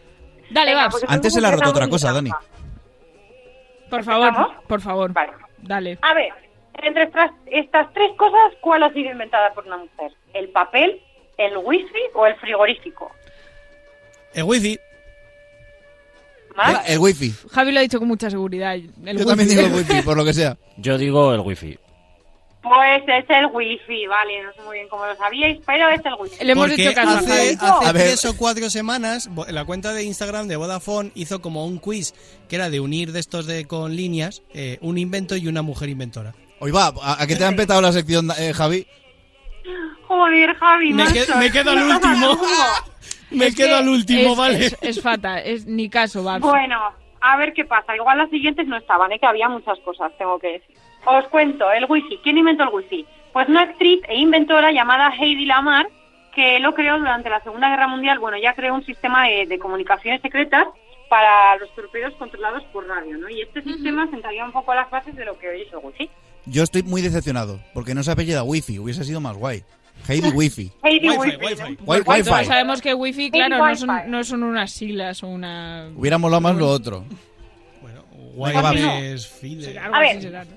[0.49, 0.95] Dale, Venga, Babs.
[1.01, 2.31] pues Antes se le ha roto otra cosa, Dani.
[3.89, 4.33] Por favor,
[4.67, 5.13] por favor.
[5.61, 5.97] Dale.
[6.01, 6.31] A ver,
[6.81, 10.11] entre estas, estas tres cosas, ¿cuál ha sido inventada por una mujer?
[10.33, 11.01] ¿El papel,
[11.37, 13.11] el wifi o el frigorífico?
[14.33, 14.79] El wifi.
[16.55, 16.85] ¿Más?
[16.87, 17.33] El, el wifi.
[17.51, 18.75] Javi lo ha dicho con mucha seguridad.
[18.75, 19.25] el Yo wifi.
[19.25, 20.57] también digo el wifi, por lo que sea.
[20.77, 21.77] Yo digo el wifi.
[22.61, 26.13] Pues es el wifi, vale, no sé muy bien cómo lo sabíais, pero es el
[26.19, 26.43] wifi.
[26.43, 27.57] Le hemos Porque hecho caso a hace,
[27.93, 32.13] tres o cuatro semanas, la cuenta de Instagram de Vodafone hizo como un quiz
[32.49, 35.87] que era de unir de estos de con líneas, eh, un invento y una mujer
[35.87, 36.35] inventora.
[36.59, 38.85] Hoy va, ¿a, a qué te han petado la sección, eh, Javi?
[40.05, 42.41] Joder, Javi, Me, macho, que- me quedo pasa último.
[43.31, 44.65] Me Es quedo que al último, es, vale.
[44.65, 46.41] Es, es fatal, es ni caso, Babs.
[46.41, 46.79] Bueno,
[47.21, 47.95] a ver qué pasa.
[47.95, 49.19] Igual las siguientes no estaban, ¿eh?
[49.19, 50.75] que había muchas cosas, tengo que decir.
[51.05, 52.17] Os cuento, el wifi.
[52.23, 53.05] ¿Quién inventó el wifi?
[53.33, 55.87] Pues una actriz e inventora llamada Heidi Lamar,
[56.33, 58.19] que lo creó durante la Segunda Guerra Mundial.
[58.19, 60.67] Bueno, ya creó un sistema de, de comunicaciones secretas
[61.09, 63.29] para los torpedos controlados por radio, ¿no?
[63.29, 66.09] Y este sistema sentaría un poco las bases de lo que hoy es el wifi.
[66.45, 69.63] Yo estoy muy decepcionado, porque no se apellida wifi, hubiese sido más guay.
[70.07, 70.71] Heidi Wifi.
[70.83, 71.63] Heidi Wifi, wifi.
[71.63, 72.03] wifi.
[72.03, 72.45] Todos Wi-Fi.
[72.45, 74.09] sabemos que wifi, claro, no son, Wi-Fi.
[74.09, 75.89] no son unas siglas o una...
[75.95, 77.05] Hubiera molado más lo otro.
[78.35, 79.77] Bueno, feeder.
[79.79, 80.47] algo A ver.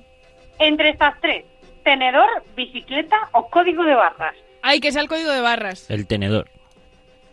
[0.58, 1.44] Entre estas tres,
[1.82, 4.34] tenedor, bicicleta o código de barras.
[4.62, 5.90] Ay, que sea el código de barras.
[5.90, 6.48] El tenedor.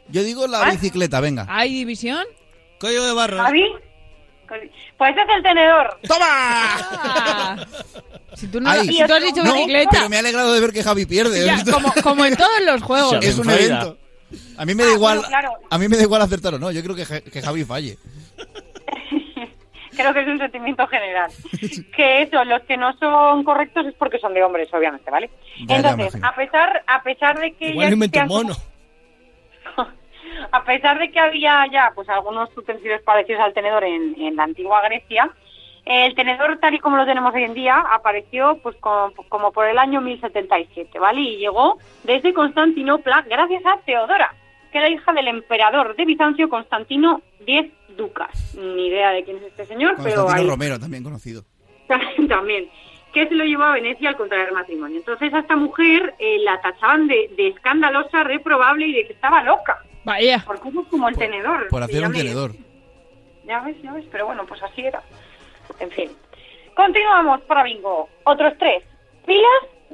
[0.07, 0.71] Yo digo la ¿Ah?
[0.71, 1.45] bicicleta, venga.
[1.47, 2.25] ¿Hay división?
[2.79, 3.45] Código de barras.
[3.45, 3.65] ¿Javi?
[4.97, 5.97] Pues es el tenedor.
[6.11, 7.57] Ah.
[8.35, 8.87] Si tú, no, Ay.
[8.87, 11.45] si tú has dicho No, bicicleta, pero me ha alegrado de ver que Javi pierde.
[11.45, 13.17] ya, Esto como, como en todos los juegos.
[13.25, 13.97] Es un evento.
[14.57, 15.53] A mí me da Ah, igual, bueno, claro.
[15.69, 16.71] a mí me da igual acertar o no.
[16.71, 17.97] Yo creo que, que Javi falle.
[19.95, 21.29] Creo que es un sentimiento general.
[21.95, 25.29] que eso, los que no son correctos es porque son de hombres, obviamente, ¿vale?
[25.67, 28.55] Ya, Entonces, a pesar, a pesar de que Igual ya mono.
[30.51, 34.43] A pesar de que había ya pues algunos utensilios parecidos al tenedor en, en la
[34.43, 35.31] antigua Grecia,
[35.85, 39.67] el tenedor tal y como lo tenemos hoy en día apareció pues como, como por
[39.67, 41.21] el año 1077, ¿vale?
[41.21, 44.33] Y llegó desde Constantinopla gracias a Teodora,
[44.71, 48.55] que era hija del emperador de Bizancio Constantino X Ducas.
[48.55, 51.43] Ni idea de quién es este señor, pero ahí Romero, también conocido.
[52.29, 52.69] también,
[53.11, 54.97] que se lo llevó a Venecia al contraer matrimonio.
[54.97, 59.41] Entonces a esta mujer eh, la tachaban de, de escandalosa, reprobable y de que estaba
[59.43, 59.83] loca.
[60.09, 60.43] Vaya.
[60.45, 61.67] Por cosas como el tenedor.
[61.69, 62.53] Por hacer un me- tenedor.
[63.45, 65.01] Ya ves, ya ves, pero bueno, pues así era.
[65.79, 66.09] En fin.
[66.75, 68.09] Continuamos para Bingo.
[68.23, 68.83] Otros tres.
[69.25, 69.43] ¿Pilas,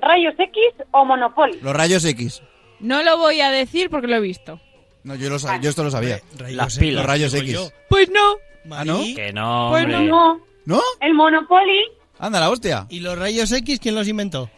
[0.01, 0.61] rayos X
[0.91, 1.59] o Monopoly?
[1.61, 2.41] Los rayos X.
[2.79, 4.59] No lo voy a decir porque lo he visto.
[5.03, 6.19] No, yo, lo sab- yo esto lo sabía.
[6.49, 6.95] Las pilas.
[7.03, 7.51] Los rayos X.
[7.51, 7.67] yo.
[7.89, 8.37] Pues no.
[8.75, 8.99] ¿Ah, no?
[9.15, 10.07] Que no, Pues hombre.
[10.07, 10.81] No, ¿No?
[11.01, 11.81] el Monopoly,
[12.17, 12.87] Anda, la hostia.
[12.89, 14.49] ¿Y los rayos X quién los inventó?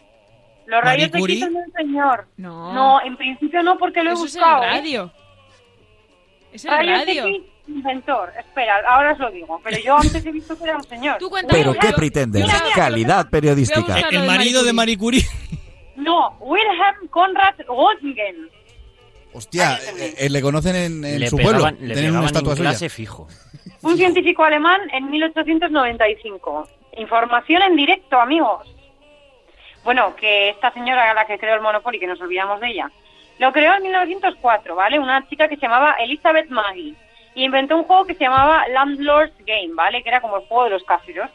[0.66, 1.10] los rayos.
[1.14, 2.26] X son del señor.
[2.36, 2.72] No.
[2.72, 4.62] No, en principio no, porque lo he Eso es el buscado.
[4.64, 5.10] ¿eh?
[6.64, 6.94] Radio.
[6.94, 7.26] Es el Rayos radio.
[7.26, 8.32] X, inventor.
[8.38, 9.60] Espera, ahora os lo digo.
[9.64, 11.18] Pero yo antes he visto que era un señor.
[11.18, 11.58] Tú cuéntame.
[11.58, 12.42] ¿Pero qué Yo- pretendes?
[12.44, 13.94] Mira, mira, Calidad periodística.
[13.94, 15.24] A El de marido de Marie Curie.
[15.96, 18.48] No, Wilhelm Conrad Röntgen.
[19.32, 21.86] Hostia, eh, eh, le conocen en, en Le su pegaban, pueblo.
[21.86, 22.70] le Tienen una estatua suya.
[22.70, 23.28] clase fijo.
[23.82, 26.68] Un científico alemán en 1895.
[26.96, 28.74] Información en directo, amigos.
[29.84, 32.90] Bueno, que esta señora, la que creó el Monopoly, que nos olvidamos de ella,
[33.38, 34.98] lo creó en 1904, ¿vale?
[34.98, 36.94] Una chica que se llamaba Elizabeth Maggie.
[37.34, 40.02] Y inventó un juego que se llamaba Landlord's Game, ¿vale?
[40.02, 41.30] Que era como el juego de los caseros.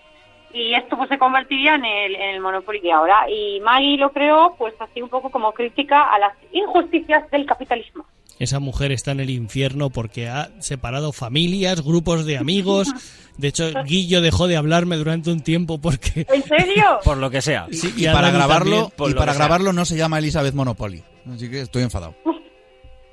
[0.53, 3.29] Y esto pues se convertiría en el, en el Monopoly de ahora.
[3.29, 8.05] Y Maggie lo creó pues así un poco como crítica a las injusticias del capitalismo.
[8.39, 12.89] Esa mujer está en el infierno porque ha separado familias, grupos de amigos.
[13.37, 16.25] De hecho, Guillo dejó de hablarme durante un tiempo porque...
[16.31, 16.99] ¿En serio?
[17.03, 17.67] Por lo que sea.
[17.71, 21.03] Sí, Y para grabarlo, y para grabarlo no se llama Elizabeth Monopoly.
[21.31, 22.15] Así que estoy enfadado.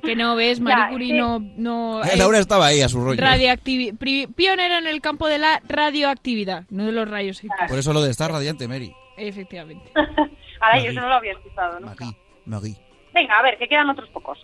[0.02, 1.40] Que no ves, Marie no...
[1.56, 3.20] no Eh, Laura estaba ahí a su rollo.
[3.20, 7.50] radioactivi- pri- pionera en el campo de la radioactividad, no de los rayos X.
[7.68, 8.94] Por eso lo de estar radiante, Mary.
[9.18, 9.90] Efectivamente.
[9.94, 10.88] Ahora yo Maggie.
[10.88, 11.86] eso no lo había escuchado, ¿no?
[11.88, 12.76] Magui, Magui.
[13.12, 14.38] Venga, a ver, que quedan otros pocos.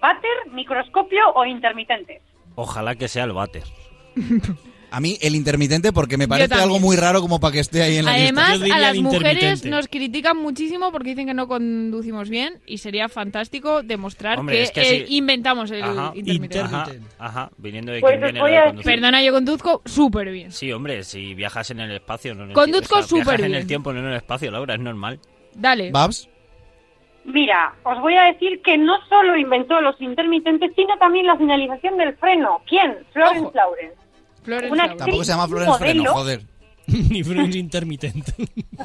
[0.00, 2.20] ¿Váter, microscopio o intermitente?
[2.56, 3.62] Ojalá que sea el váter.
[4.90, 7.96] A mí el intermitente porque me parece algo muy raro como para que esté ahí
[7.96, 12.30] en la Además, diría a las mujeres nos critican muchísimo porque dicen que no conducimos
[12.30, 17.00] bien y sería fantástico demostrar Hombre, que, es que eh, inventamos el Ajá, intermitente.
[17.18, 18.72] Ajá, viniendo de Pues viene a.
[18.72, 20.52] Perdona, yo conduzco súper bien.
[20.52, 22.98] Sí, hombre, si viajas en el espacio, no en el Conduzco.
[22.98, 23.66] O sea, súper en el bien.
[23.66, 25.20] tiempo, no en el espacio, Laura, es normal.
[25.54, 25.90] Dale.
[25.90, 26.28] Babs.
[27.24, 31.96] Mira, os voy a decir que no solo inventó los intermitentes, sino también la señalización
[31.98, 32.62] del freno.
[32.68, 32.98] ¿Quién?
[33.12, 33.52] Florence Ojo.
[33.54, 34.05] Lawrence.
[34.46, 34.98] Florence Una Lawrence.
[35.04, 36.14] Tampoco se llama Florence Freno, modelo.
[36.14, 36.40] joder.
[37.10, 38.32] Ni Friends intermitente.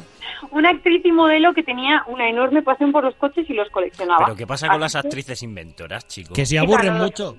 [0.50, 4.24] Una actriz y modelo que tenía una enorme pasión por los coches y los coleccionaba.
[4.26, 6.34] Pero ¿qué pasa con las actrices inventoras, chicos?
[6.34, 7.04] Que se aburren claro.
[7.04, 7.36] mucho.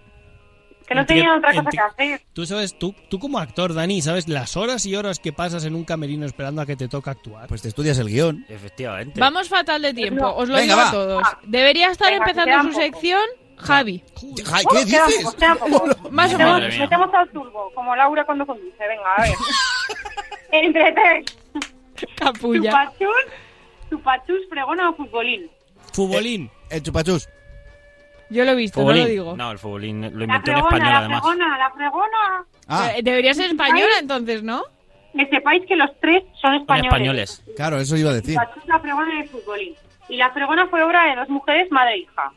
[0.88, 2.22] Que no tenían otra cosa que hacer.
[2.34, 5.76] Tú sabes, tú, tú como actor, Dani, ¿sabes las horas y horas que pasas en
[5.76, 7.48] un camerino esperando a que te toca actuar?
[7.48, 8.46] Pues te estudias el guion.
[8.50, 9.20] Efectivamente.
[9.20, 10.36] Vamos fatal de tiempo, No.
[10.36, 10.90] os lo Venga, digo va.
[10.90, 11.24] a todos.
[11.44, 12.82] Debería estar Venga, empezando su poco.
[12.82, 13.22] sección
[13.64, 14.04] Javi.
[14.20, 15.26] ¿Qué dices?
[16.12, 16.70] Más o mía.
[16.80, 18.78] Metemos al turbo, como Laura cuando conduce.
[18.88, 19.32] Venga, a ver.
[20.52, 21.26] Entre tres.
[22.16, 22.70] Capulla.
[22.72, 23.26] Chupachus,
[23.90, 25.50] chupachus, fregona o futbolín.
[25.94, 26.50] Futbolín.
[26.70, 27.28] El chupachus.
[28.30, 29.36] Yo lo he visto, no lo digo.
[29.38, 31.22] No, el futbolín lo inventó en fregona, español, la además.
[31.22, 32.46] fregona, la fregona.
[32.68, 34.64] Ah, Eh, Debería ser española entonces, ¿no?
[35.14, 37.30] Que sepáis que los tres son Son españoles.
[37.32, 37.44] españoles.
[37.56, 38.34] claro, eso iba a decir.
[38.36, 39.76] Chupachus, la fregona y el futbolín.
[40.10, 42.32] Y la fregona fue obra de dos mujeres, madre e hija.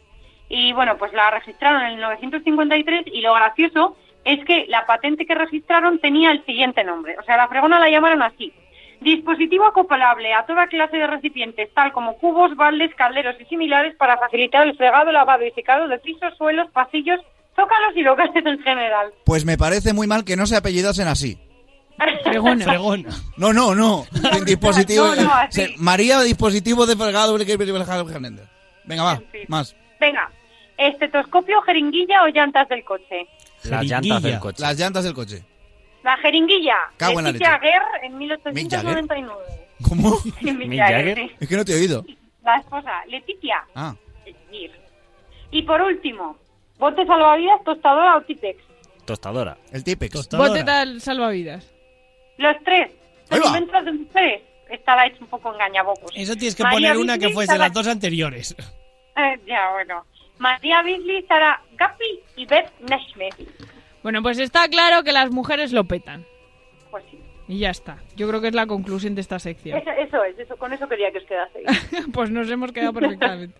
[0.49, 5.27] Y bueno, pues la registraron en el 953 y lo gracioso es que la patente
[5.27, 7.17] que registraron tenía el siguiente nombre.
[7.19, 8.53] O sea, la fregona la llamaron así.
[9.01, 14.17] Dispositivo acoplable a toda clase de recipientes, tal como cubos, baldes, calderos y similares para
[14.17, 17.21] facilitar el fregado, lavado y secado de pisos, suelos, pasillos,
[17.55, 19.13] zócalos y locales en general.
[19.25, 21.39] Pues me parece muy mal que no se apellidasen así.
[22.25, 22.65] Fregona.
[22.65, 23.11] Fregona.
[23.37, 24.05] No, no, no.
[24.33, 25.07] En dispositivo.
[25.07, 25.33] No, no,
[25.79, 27.37] María, dispositivo de fregado.
[28.85, 29.45] Venga, va, En fin.
[29.49, 29.77] más.
[30.01, 30.31] Venga,
[30.77, 33.27] estetoscopio, jeringuilla o llantas del coche.
[33.65, 34.63] Las llantas del coche.
[34.63, 35.43] Las llantas del coche.
[36.03, 37.67] La jeringuilla, Cago en la Leticia leche.
[37.67, 39.35] Guerr en 1899.
[39.89, 40.11] ¿Cómo?
[40.41, 41.17] Mick Jagger, Jagger.
[41.19, 41.37] sí.
[41.41, 42.05] Es que no te he oído.
[42.45, 43.95] La esposa, Leticia Ah.
[45.51, 46.37] Y por último,
[46.79, 48.63] bote salvavidas, tostadora o Tipex.
[49.05, 49.57] Tostadora.
[49.73, 50.13] el Tipex.
[50.13, 50.49] Tostadora.
[50.49, 51.73] Bote tal salvavidas.
[52.39, 52.91] Los tres,
[53.31, 53.59] Ahí son va.
[53.59, 54.43] inventos de mujeres.
[54.71, 56.11] Estaba hecho un poco engañabocos.
[56.15, 58.55] Eso tienes que María poner una que Beasley, fuese las dos anteriores.
[59.17, 60.05] Eh, ya, bueno.
[60.39, 63.49] María Beasley, Sara Gapi y Beth Nesmith.
[64.03, 66.27] Bueno, pues está claro que las mujeres lo petan.
[66.91, 67.21] Pues sí.
[67.49, 67.99] Y ya está.
[68.17, 69.79] Yo creo que es la conclusión de esta sección.
[69.79, 71.67] Eso, eso es, eso, con eso quería que os quedaseis.
[72.13, 73.59] pues nos hemos quedado perfectamente.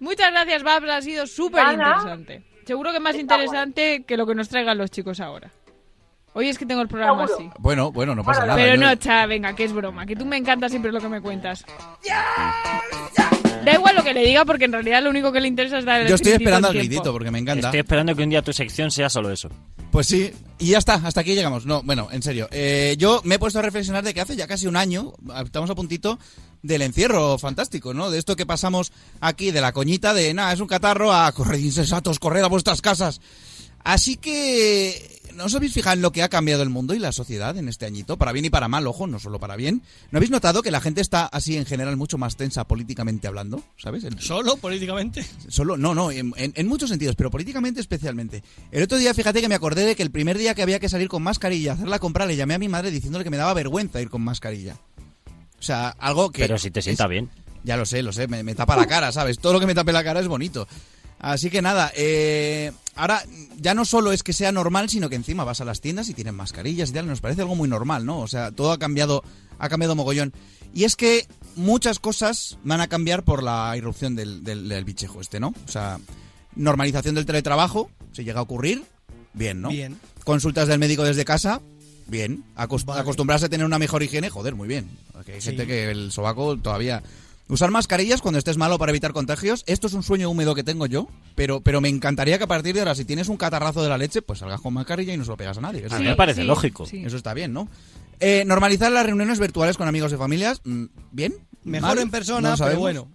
[0.00, 0.88] Muchas gracias, Babs.
[0.88, 2.42] Ha sido súper interesante.
[2.64, 5.50] Seguro que más Está interesante que lo que nos traigan los chicos ahora.
[6.32, 7.48] Hoy es que tengo el programa Seguro.
[7.48, 7.60] así.
[7.60, 8.56] Bueno, bueno, no pasa nada.
[8.56, 10.04] Pero yo- no, cha, venga, que es broma.
[10.04, 11.64] Que tú me encanta siempre lo que me cuentas.
[13.64, 15.84] Da igual lo que le diga porque en realidad lo único que le interesa es
[15.84, 16.88] dar el Yo estoy esperando al al tiempo.
[16.88, 17.68] gritito porque me encanta.
[17.68, 19.48] Estoy esperando que un día tu sección sea solo eso.
[19.90, 21.66] Pues sí, y ya está, hasta aquí llegamos.
[21.66, 22.48] No, bueno, en serio.
[22.50, 25.70] Eh, yo me he puesto a reflexionar de que hace ya casi un año, estamos
[25.70, 26.18] a puntito
[26.62, 28.10] del encierro fantástico, ¿no?
[28.10, 31.60] De esto que pasamos aquí, de la coñita de, nada, es un catarro, a correr
[31.60, 33.20] insensatos, correr a vuestras casas.
[33.84, 37.12] Así que ¿no os habéis fijado en lo que ha cambiado el mundo y la
[37.12, 38.16] sociedad en este añito?
[38.16, 39.82] Para bien y para mal, ojo, no solo para bien.
[40.10, 43.62] ¿No habéis notado que la gente está así en general mucho más tensa políticamente hablando?
[43.76, 44.04] ¿Sabes?
[44.04, 45.24] El- ¿Solo políticamente?
[45.48, 48.42] Solo, no, no, en, en- en muchos sentidos, pero políticamente especialmente.
[48.72, 50.88] El otro día, fíjate que me acordé de que el primer día que había que
[50.88, 53.54] salir con mascarilla, hacer la compra, le llamé a mi madre diciéndole que me daba
[53.54, 54.76] vergüenza ir con mascarilla.
[55.58, 56.42] O sea, algo que...
[56.42, 57.30] Pero si te sienta es- bien.
[57.64, 59.40] Ya lo sé, lo sé, me, me tapa la cara, ¿sabes?
[59.40, 60.68] Todo lo que me tape la cara es bonito.
[61.18, 63.22] Así que nada, eh, ahora
[63.58, 66.14] ya no solo es que sea normal, sino que encima vas a las tiendas y
[66.14, 68.20] tienen mascarillas y tal, nos parece algo muy normal, ¿no?
[68.20, 69.24] O sea, todo ha cambiado,
[69.58, 70.32] ha cambiado mogollón.
[70.74, 75.20] Y es que muchas cosas van a cambiar por la irrupción del, del, del bichejo
[75.22, 75.54] este, ¿no?
[75.66, 75.98] O sea,
[76.54, 78.84] normalización del teletrabajo, si llega a ocurrir,
[79.32, 79.70] bien, ¿no?
[79.70, 79.98] Bien.
[80.24, 81.62] Consultas del médico desde casa,
[82.08, 82.44] bien.
[82.56, 84.88] Acos- Acostumbrarse a tener una mejor higiene, joder, muy bien.
[85.12, 85.48] Porque hay Sí.
[85.48, 87.02] gente que el sobaco todavía...
[87.48, 89.62] Usar mascarillas cuando estés malo para evitar contagios.
[89.66, 92.74] Esto es un sueño húmedo que tengo yo, pero, pero me encantaría que a partir
[92.74, 95.24] de ahora, si tienes un catarrazo de la leche, pues salgas con mascarilla y no
[95.24, 95.86] se lo pegas a nadie.
[95.86, 96.84] Eso A mí me parece lógico.
[96.90, 97.68] Eso está bien, ¿no?
[98.18, 101.34] Eh, normalizar las reuniones virtuales con amigos y familias, mm, bien.
[101.62, 103.08] Mejor mal, en persona, no pero bueno.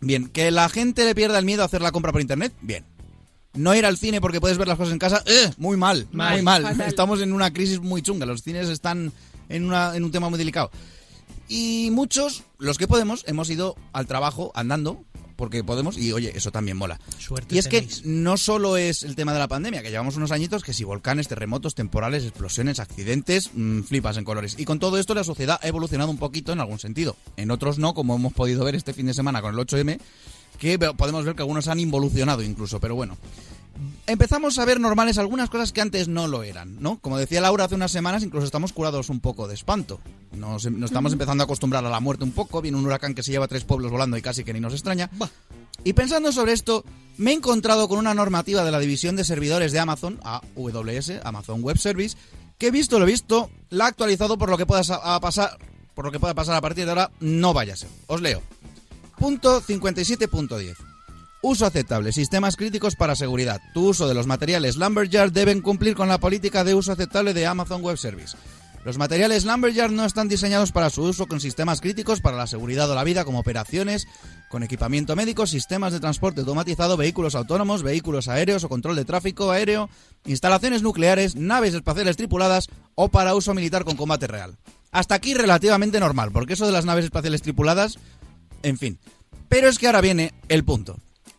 [0.00, 2.84] Bien, que la gente le pierda el miedo a hacer la compra por internet, bien.
[3.54, 5.50] No ir al cine porque puedes ver las cosas en casa, ¡eh!
[5.56, 6.62] muy mal, Mal, muy mal.
[6.62, 6.86] fatal.
[6.86, 9.10] Estamos en una crisis muy chunga, los cines están
[9.48, 10.70] en, una, en un tema muy delicado.
[11.48, 15.04] Y muchos, los que podemos, hemos ido al trabajo andando,
[15.36, 16.98] porque podemos, y oye, eso también mola.
[17.18, 20.32] Suerte Y es que no solo es el tema de la pandemia, que llevamos unos
[20.32, 24.56] añitos que si volcanes, terremotos, temporales, explosiones, accidentes, mm, flipas en colores.
[24.58, 27.16] Y con todo esto la sociedad ha evolucionado un poquito en algún sentido.
[27.36, 30.00] En otros no, como hemos podido ver este fin de semana con el 8M,
[30.58, 33.16] que podemos ver que algunos han involucionado incluso, pero bueno.
[34.06, 36.98] Empezamos a ver normales algunas cosas que antes no lo eran, ¿no?
[37.00, 40.00] Como decía Laura hace unas semanas, incluso estamos curados un poco de espanto.
[40.32, 42.62] Nos, nos estamos empezando a acostumbrar a la muerte un poco.
[42.62, 45.10] Viene un huracán que se lleva tres pueblos volando y casi que ni nos extraña.
[45.84, 46.84] Y pensando sobre esto,
[47.16, 51.62] me he encontrado con una normativa de la división de servidores de Amazon, AWS, Amazon
[51.62, 52.16] Web Service,
[52.58, 54.82] que visto lo visto, la ha actualizado por lo que pueda
[55.20, 55.58] pasar,
[55.94, 57.88] por lo que pueda pasar a partir de ahora, no vaya a ser.
[58.06, 58.42] Os leo.
[59.18, 60.95] Punto 57.10.
[61.42, 62.12] Uso aceptable.
[62.12, 63.60] Sistemas críticos para seguridad.
[63.74, 67.46] Tu uso de los materiales Lumberyard deben cumplir con la política de uso aceptable de
[67.46, 68.36] Amazon Web Service.
[68.86, 72.88] Los materiales Lumberyard no están diseñados para su uso con sistemas críticos para la seguridad
[72.88, 74.06] o la vida como operaciones
[74.48, 79.50] con equipamiento médico, sistemas de transporte automatizado, vehículos autónomos, vehículos aéreos o control de tráfico
[79.50, 79.90] aéreo,
[80.24, 84.56] instalaciones nucleares, naves espaciales tripuladas o para uso militar con combate real.
[84.92, 87.98] Hasta aquí relativamente normal, porque eso de las naves espaciales tripuladas,
[88.62, 89.00] en fin.
[89.48, 90.96] Pero es que ahora viene el punto.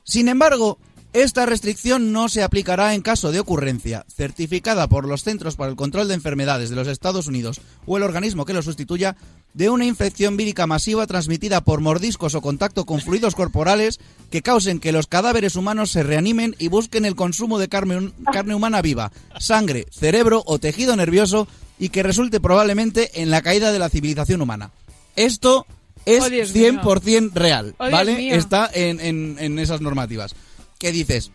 [0.08, 0.80] Sin embargo,
[1.12, 5.76] esta restricción no se aplicará en caso de ocurrencia certificada por los Centros para el
[5.76, 9.18] Control de Enfermedades de los Estados Unidos o el organismo que lo sustituya
[9.54, 14.00] de una infección vírica masiva transmitida por mordiscos o contacto con fluidos corporales
[14.32, 18.56] que causen que los cadáveres humanos se reanimen y busquen el consumo de carne, carne
[18.56, 21.50] humana viva, sangre, cerebro o tejido nervioso
[21.80, 24.72] y que resulte probablemente en la caída de la civilización humana.
[25.18, 25.66] Esto
[26.08, 26.82] es Oh, Dios mío.
[26.82, 28.36] 100% real, Oh, ¿vale?
[28.36, 30.34] Está en, en- en esas normativas.
[30.80, 31.32] ¿Qué dices?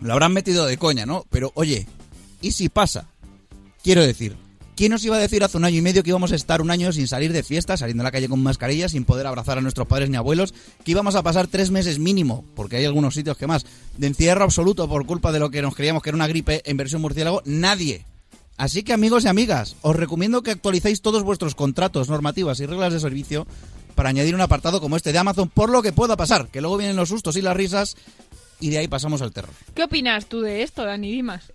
[0.00, 1.24] Lo habrán metido de coña, ¿no?
[1.30, 1.86] Pero oye,
[2.40, 3.06] ¿y si pasa?
[3.82, 4.36] Quiero decir,
[4.74, 6.70] ¿quién nos iba a decir hace un año y medio que íbamos a estar un
[6.70, 9.60] año sin salir de fiesta, saliendo a la calle con mascarilla, sin poder abrazar a
[9.62, 10.52] nuestros padres ni abuelos,
[10.84, 13.64] que íbamos a pasar tres meses mínimo, porque hay algunos sitios que más,
[13.96, 16.76] de encierro absoluto por culpa de lo que nos creíamos que era una gripe en
[16.76, 17.42] versión murciélago?
[17.46, 18.04] Nadie.
[18.58, 22.92] Así que amigos y amigas, os recomiendo que actualicéis todos vuestros contratos, normativas y reglas
[22.92, 23.46] de servicio
[23.96, 26.76] para añadir un apartado como este de Amazon por lo que pueda pasar, que luego
[26.76, 27.96] vienen los sustos y las risas
[28.60, 29.50] y de ahí pasamos al terror.
[29.74, 31.52] ¿Qué opinas tú de esto, Dani Dimas?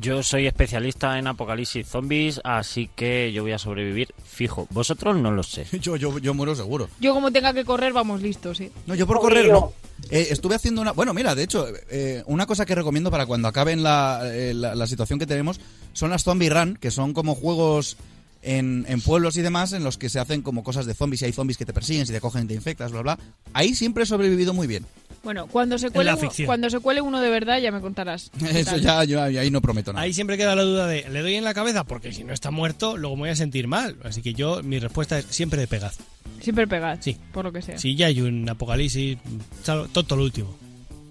[0.00, 4.66] Yo soy especialista en apocalipsis zombies, así que yo voy a sobrevivir fijo.
[4.70, 5.66] Vosotros no lo sé.
[5.80, 6.88] Yo, yo, yo muero seguro.
[6.98, 8.72] Yo como tenga que correr, vamos listos, ¿sí?
[8.86, 9.72] No, yo por correr no.
[10.10, 10.90] Eh, estuve haciendo una...
[10.90, 14.74] Bueno, mira, de hecho, eh, una cosa que recomiendo para cuando acaben la, eh, la,
[14.74, 15.60] la situación que tenemos
[15.92, 17.96] son las Zombie Run, que son como juegos
[18.44, 21.24] en, en pueblos y demás en los que se hacen como cosas de zombies y
[21.26, 23.18] hay zombies que te persiguen, si te cogen te infectas, bla, bla.
[23.52, 24.84] Ahí siempre he sobrevivido muy bien.
[25.22, 28.30] Bueno, cuando se cuele, uno, cuando se cuele uno de verdad ya me contarás.
[28.38, 30.04] ¿Qué Eso ya, yo ahí no prometo nada.
[30.04, 31.84] Ahí siempre queda la duda de, ¿le doy en la cabeza?
[31.84, 33.96] Porque si no está muerto, luego me voy a sentir mal.
[34.04, 35.92] Así que yo, mi respuesta es siempre de pegad.
[36.40, 37.16] Siempre pegad, Sí.
[37.32, 37.78] por lo que sea.
[37.78, 39.16] Si ya hay un apocalipsis,
[39.64, 40.54] todo lo último.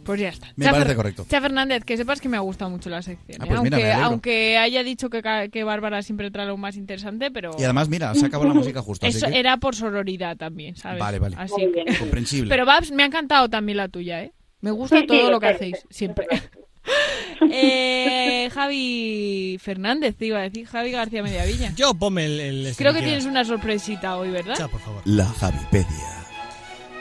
[0.03, 0.47] Pues ya está.
[0.55, 1.25] Me Cha parece Fer- correcto.
[1.29, 3.41] Cha Fernández, que sepas que me ha gustado mucho la sección.
[3.41, 3.47] Ah, ¿eh?
[3.47, 7.51] pues mira, aunque, haya dicho que, que Bárbara siempre trae lo más interesante, pero...
[7.57, 9.05] Y además, mira, se acabó la música justo.
[9.05, 9.39] Así Eso que...
[9.39, 10.99] era por sororidad también, ¿sabes?
[10.99, 11.35] Vale, vale.
[11.39, 11.97] Así que...
[11.97, 12.49] Comprensible.
[12.49, 14.33] Pero Babs, me ha encantado también la tuya, ¿eh?
[14.61, 15.53] Me gusta Sí, todo sí, lo que sí.
[15.55, 16.27] hacéis, siempre.
[17.51, 21.73] eh, Javi Fernández, te iba a decir, Javi García Mediavilla.
[21.75, 22.39] Yo ponme el...
[22.39, 24.55] el Creo que tienes una sorpresita hoy, ¿verdad?
[24.55, 25.01] Cha, por favor.
[25.05, 26.22] La Javipedia.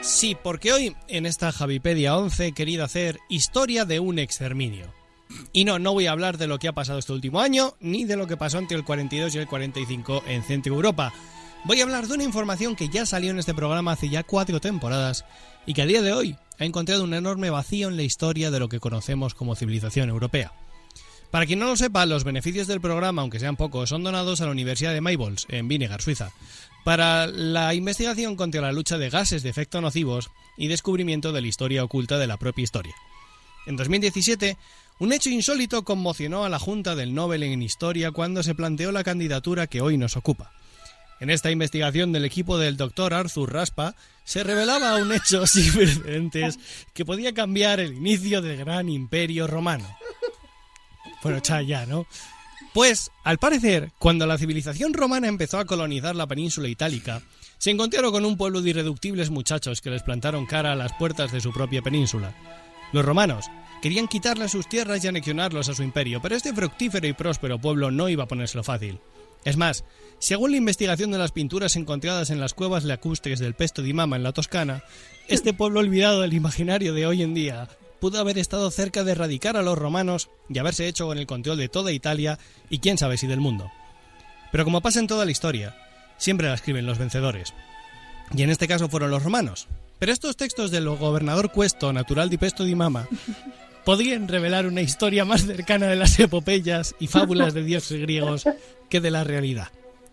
[0.03, 4.93] Sí, porque hoy en esta Javipedia 11 he querido hacer historia de un exterminio.
[5.53, 8.03] Y no, no voy a hablar de lo que ha pasado este último año, ni
[8.03, 11.13] de lo que pasó entre el 42 y el 45 en Centro Europa.
[11.63, 14.59] Voy a hablar de una información que ya salió en este programa hace ya cuatro
[14.59, 15.23] temporadas
[15.65, 18.59] y que a día de hoy ha encontrado un enorme vacío en la historia de
[18.59, 20.51] lo que conocemos como civilización europea.
[21.31, 24.45] Para quien no lo sepa, los beneficios del programa, aunque sean pocos, son donados a
[24.45, 26.31] la Universidad de Maybols, en Vinegar, Suiza,
[26.83, 31.47] para la investigación contra la lucha de gases de efecto nocivos y descubrimiento de la
[31.47, 32.95] historia oculta de la propia historia.
[33.65, 34.57] En 2017,
[34.99, 39.03] un hecho insólito conmocionó a la Junta del Nobel en Historia cuando se planteó la
[39.03, 40.51] candidatura que hoy nos ocupa.
[41.19, 46.59] En esta investigación del equipo del doctor Arthur Raspa se revelaba un hecho sin precedentes
[46.93, 49.87] que podía cambiar el inicio del gran imperio romano.
[51.21, 52.05] Bueno, cha ya, ¿no?
[52.73, 57.21] Pues, al parecer, cuando la civilización romana empezó a colonizar la península itálica,
[57.59, 61.31] se encontraron con un pueblo de irreductibles muchachos que les plantaron cara a las puertas
[61.31, 62.33] de su propia península.
[62.91, 63.45] Los romanos
[63.83, 67.91] querían quitarles sus tierras y anexionarlos a su imperio, pero este fructífero y próspero pueblo
[67.91, 68.99] no iba a ponérselo fácil.
[69.45, 69.83] Es más,
[70.17, 74.15] según la investigación de las pinturas encontradas en las cuevas lacustres del Pesto di Mama
[74.15, 74.83] en la Toscana,
[75.27, 77.67] este pueblo olvidado del imaginario de hoy en día
[78.03, 81.55] pudo haber estado cerca de erradicar a los romanos y haberse hecho con el control
[81.55, 82.37] de toda Italia
[82.69, 83.71] y quién sabe si del mundo.
[84.51, 85.77] Pero como pasa en toda la historia,
[86.17, 87.53] siempre la escriben los vencedores.
[88.35, 89.69] Y en este caso fueron los romanos.
[89.99, 93.07] Pero estos textos del gobernador Cuesto, natural di Pesto di Mama,
[93.85, 98.43] podrían revelar una historia más cercana de las epopeyas y fábulas de dioses griegos
[98.89, 99.69] que de la realidad.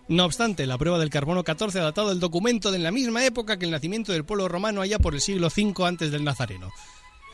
[0.06, 3.58] No obstante, la prueba del carbono 14 ha datado el documento de la misma época
[3.58, 6.70] que el nacimiento del pueblo romano allá por el siglo V antes del Nazareno.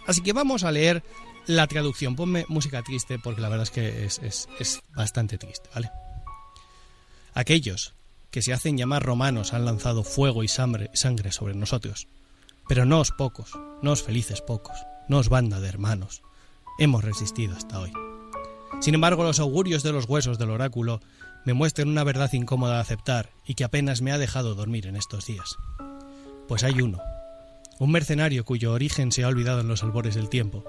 [0.07, 1.03] Así que vamos a leer
[1.47, 2.17] la traducción.
[2.17, 5.91] Ponme música triste porque la verdad es que es, es, es bastante triste, ¿vale?
[7.35, 7.95] Aquellos
[8.31, 10.91] que se hacen llamar romanos han lanzado fuego y sangre,
[11.31, 12.07] sobre nosotros.
[12.69, 13.53] Pero no os pocos,
[13.83, 14.77] no os felices pocos,
[15.09, 16.23] no os banda de hermanos.
[16.79, 17.93] Hemos resistido hasta hoy.
[18.81, 21.01] Sin embargo, los augurios de los huesos del oráculo
[21.47, 24.97] me muestran una verdad incómoda de aceptar y que apenas me ha dejado dormir en
[24.97, 25.57] estos días.
[26.49, 27.01] Pues hay uno,
[27.79, 30.65] un mercenario cuyo origen se ha olvidado en los albores del tiempo,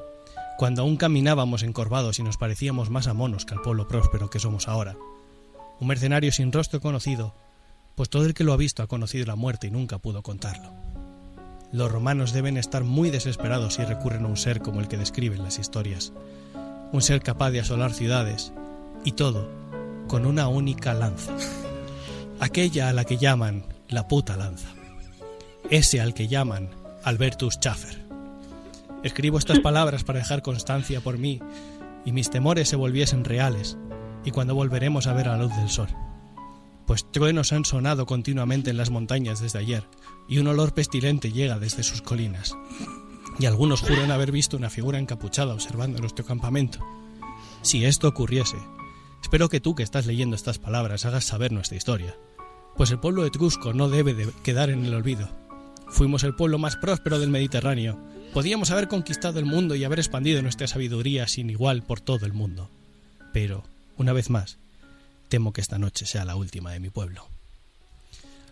[0.57, 4.39] cuando aún caminábamos encorvados y nos parecíamos más a monos que al pueblo próspero que
[4.39, 4.97] somos ahora.
[5.79, 7.35] Un mercenario sin rostro conocido,
[7.95, 10.73] pues todo el que lo ha visto ha conocido la muerte y nunca pudo contarlo.
[11.71, 15.43] Los romanos deben estar muy desesperados si recurren a un ser como el que describen
[15.43, 16.11] las historias,
[16.91, 18.51] un ser capaz de asolar ciudades,
[19.05, 19.47] y todo
[20.07, 21.33] con una única lanza,
[22.39, 24.69] aquella a la que llaman la puta lanza,
[25.69, 26.69] ese al que llaman
[27.07, 28.05] Albertus Schaffer.
[29.01, 31.39] Escribo estas palabras para dejar constancia por mí
[32.03, 33.77] y mis temores se volviesen reales,
[34.25, 35.87] y cuando volveremos a ver a la luz del sol.
[36.85, 39.87] Pues truenos han sonado continuamente en las montañas desde ayer,
[40.27, 42.57] y un olor pestilente llega desde sus colinas.
[43.39, 46.79] Y algunos juran haber visto una figura encapuchada observando nuestro campamento.
[47.61, 48.57] Si esto ocurriese,
[49.21, 52.17] espero que tú que estás leyendo estas palabras hagas saber nuestra historia,
[52.75, 55.46] pues el pueblo etrusco no debe de quedar en el olvido.
[55.89, 57.97] Fuimos el pueblo más próspero del Mediterráneo.
[58.33, 62.33] Podíamos haber conquistado el mundo y haber expandido nuestra sabiduría sin igual por todo el
[62.33, 62.69] mundo.
[63.33, 63.63] Pero,
[63.97, 64.57] una vez más,
[65.29, 67.27] temo que esta noche sea la última de mi pueblo.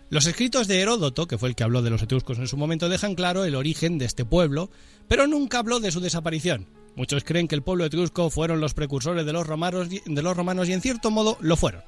[0.10, 2.90] Los escritos de Heródoto, que fue el que habló de los etruscos en su momento,
[2.90, 4.70] dejan claro el origen de este pueblo,
[5.08, 6.68] pero nunca habló de su desaparición.
[6.96, 10.70] Muchos creen que el pueblo etrusco fueron los precursores de los romanos, de los romanos
[10.70, 11.82] y en cierto modo lo fueron.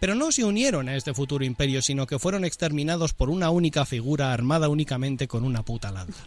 [0.00, 3.84] Pero no se unieron a este futuro imperio, sino que fueron exterminados por una única
[3.86, 6.24] figura armada únicamente con una puta lanza.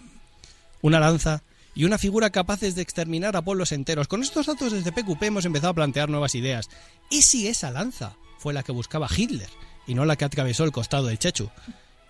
[0.81, 1.43] Una lanza
[1.75, 4.07] y una figura capaces de exterminar a pueblos enteros.
[4.07, 6.69] Con estos datos desde PQP hemos empezado a plantear nuevas ideas.
[7.09, 9.49] ¿Y si esa lanza fue la que buscaba Hitler
[9.85, 11.49] y no la que atravesó el costado del Chechu?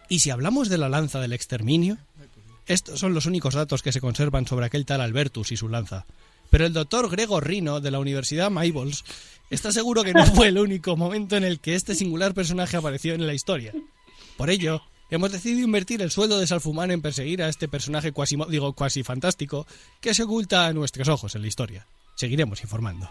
[0.08, 1.98] ¿Y si hablamos de la lanza del exterminio?
[2.66, 6.06] Estos son los únicos datos que se conservan sobre aquel tal Albertus y su lanza.
[6.50, 9.04] Pero el doctor Gregor Rino, de la Universidad Maybols,
[9.50, 13.14] está seguro que no fue el único momento en el que este singular personaje apareció
[13.14, 13.74] en la historia.
[14.38, 18.38] Por ello, hemos decidido invertir el sueldo de Salfumán en perseguir a este personaje cuasi,
[18.50, 19.68] digo, cuasi fantástico
[20.02, 21.88] que se oculta a nuestros ojos en la historia.
[22.16, 23.10] Seguiremos informando.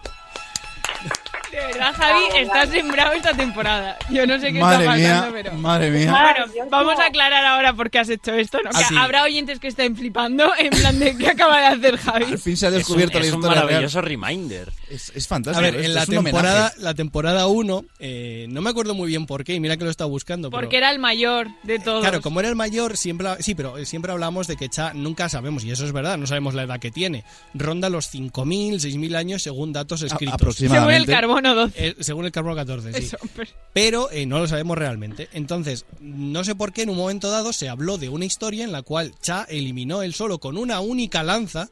[1.51, 3.97] De verdad, Javi, estás sembrado esta temporada.
[4.11, 5.53] Yo no sé qué Madre está mía, pasando, pero...
[5.55, 6.11] madre mía.
[6.11, 8.71] Bueno, vamos a aclarar ahora por qué has hecho esto, ¿no?
[8.73, 8.95] Ah, sí.
[8.99, 12.25] Habrá oyentes que estén flipando en plan de qué acaba de hacer Javi.
[12.27, 14.73] Al fin se ha descubierto es la un historia maravilloso reminder.
[14.91, 15.67] Es, es fantástico.
[15.67, 19.27] A ver, en la es temporada, la temporada 1, eh, no me acuerdo muy bien
[19.27, 20.51] por qué, y mira que lo estaba buscando.
[20.51, 22.03] pero- Porque era el mayor de todos.
[22.03, 25.65] Claro, como era el mayor, siempre, sí, pero siempre hablamos de que Cha nunca sabemos,
[25.65, 27.25] y eso es verdad, no sabemos la edad que tiene.
[27.55, 30.57] Ronda los 5.000, 6.000 años según datos escritos.
[30.57, 31.07] Según el
[31.43, 31.87] carbono 12.
[31.89, 33.05] Eh, según el carbono 14, sí.
[33.07, 35.29] Eso, pero- Pero eh, no lo sabemos realmente.
[35.33, 38.73] Entonces, no sé por qué en un momento dado se habló de una historia en
[38.73, 41.69] la cual Cha eliminó él solo con una única lanza,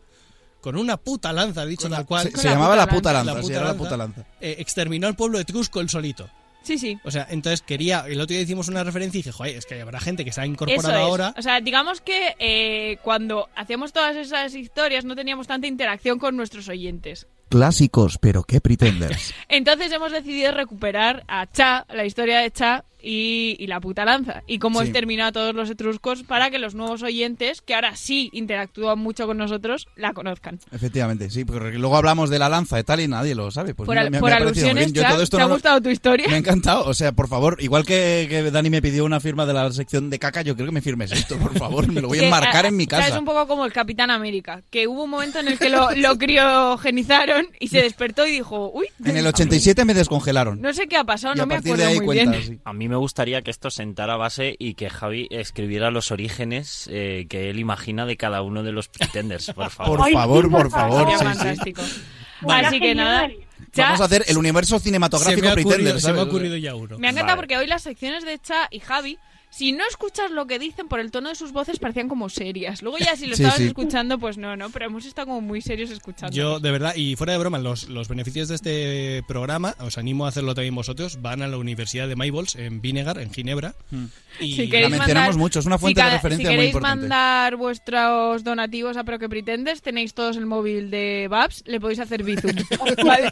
[0.61, 2.31] con una puta lanza, dicho tal cual.
[2.31, 4.27] Se, se llamaba la puta lanza, se llamaba la puta lanza.
[4.41, 6.29] eh, exterminó al pueblo etrusco el solito.
[6.63, 6.99] Sí, sí.
[7.05, 8.05] O sea, entonces quería.
[8.09, 10.41] El otro día hicimos una referencia y dije, joder, es que habrá gente que se
[10.41, 11.01] ha Eso incorporado es.
[11.01, 11.35] ahora.
[11.39, 16.37] O sea, digamos que eh, cuando hacíamos todas esas historias no teníamos tanta interacción con
[16.37, 17.29] nuestros oyentes.
[17.49, 19.35] Clásicos, pero qué pretenders.
[19.49, 24.43] Entonces hemos decidido recuperar a Cha, la historia de Cha y, y la puta lanza.
[24.49, 24.87] Y cómo Sí.
[24.87, 29.27] exterminó a todos los etruscos para que los nuevos oyentes, que ahora sí interactúan mucho
[29.27, 30.59] con nosotros, la conozcan.
[30.73, 33.75] Efectivamente, sí, porque luego hablamos de la lanza y tal y nadie lo sabe.
[33.75, 35.05] Pues por mira, al- me- me por ha parecido muy alusiones, bien.
[35.05, 36.27] Yo todo esto ¿te ha lo- gustado tu historia?
[36.29, 36.85] Me ha encantado.
[36.87, 40.11] O sea, por favor, igual que, que Dani me pidió una firma de la sección
[40.11, 41.87] de caca, yo creo que me firmes esto, por favor.
[41.93, 43.13] Me lo voy a enmarcar ah, en mi o sea, casa.
[43.13, 45.91] es un poco como el Capitán América, que hubo un momento en el que lo,
[45.95, 50.61] lo criogenizaron y se despertó y dijo, uy, En el 87 me descongelaron.
[50.61, 52.43] no sé qué ha pasado, Y no a me acuerdo de ahí muy cuenta, bien.
[52.45, 52.59] sí.
[52.65, 57.27] A mí me gustaría que esto sentara base y que Javi escribiera los orígenes eh,
[57.29, 59.99] que él imagina de cada uno de los pretenders, por favor.
[59.99, 61.01] Por favor, por favor.
[61.01, 61.35] Sería sí, sí.
[61.39, 61.83] fantástico.
[62.43, 62.67] Vale.
[62.67, 63.29] Así que nada,
[63.73, 66.17] ya Vamos a hacer el universo Se cinematográfico me, ha ocurrido, Pretenders, se me ha
[66.21, 66.29] ¿sabes?
[66.35, 66.99] ocurrido ya uno.
[66.99, 69.19] me ha encantado porque hoy las secciones de Cha y Javi,
[69.57, 72.83] si no escuchas lo que dicen por el tono de sus voces, parecían como serias.
[72.83, 73.67] Luego ya si lo Sí, estabas sí.
[73.69, 76.35] escuchando, pues no, no, pero hemos estado como muy serios escuchando.
[76.37, 80.27] Yo, de verdad, y fuera de broma, los, los beneficios de este programa, os animo
[80.27, 83.75] a hacerlo también vosotros, van a la Universidad de Maybols, en Vinegar, en Ginebra.
[84.41, 86.57] Y Si queréis La mencionamos mandar- mucho, es una si fuente de referencia si muy
[86.57, 87.01] queréis importante.
[87.01, 92.01] mandar vuestros donativos a Pero que Pretendes, tenéis todos el móvil de Babs, le podéis
[92.01, 92.53] hacer Bizum.
[93.07, 93.31] Vale.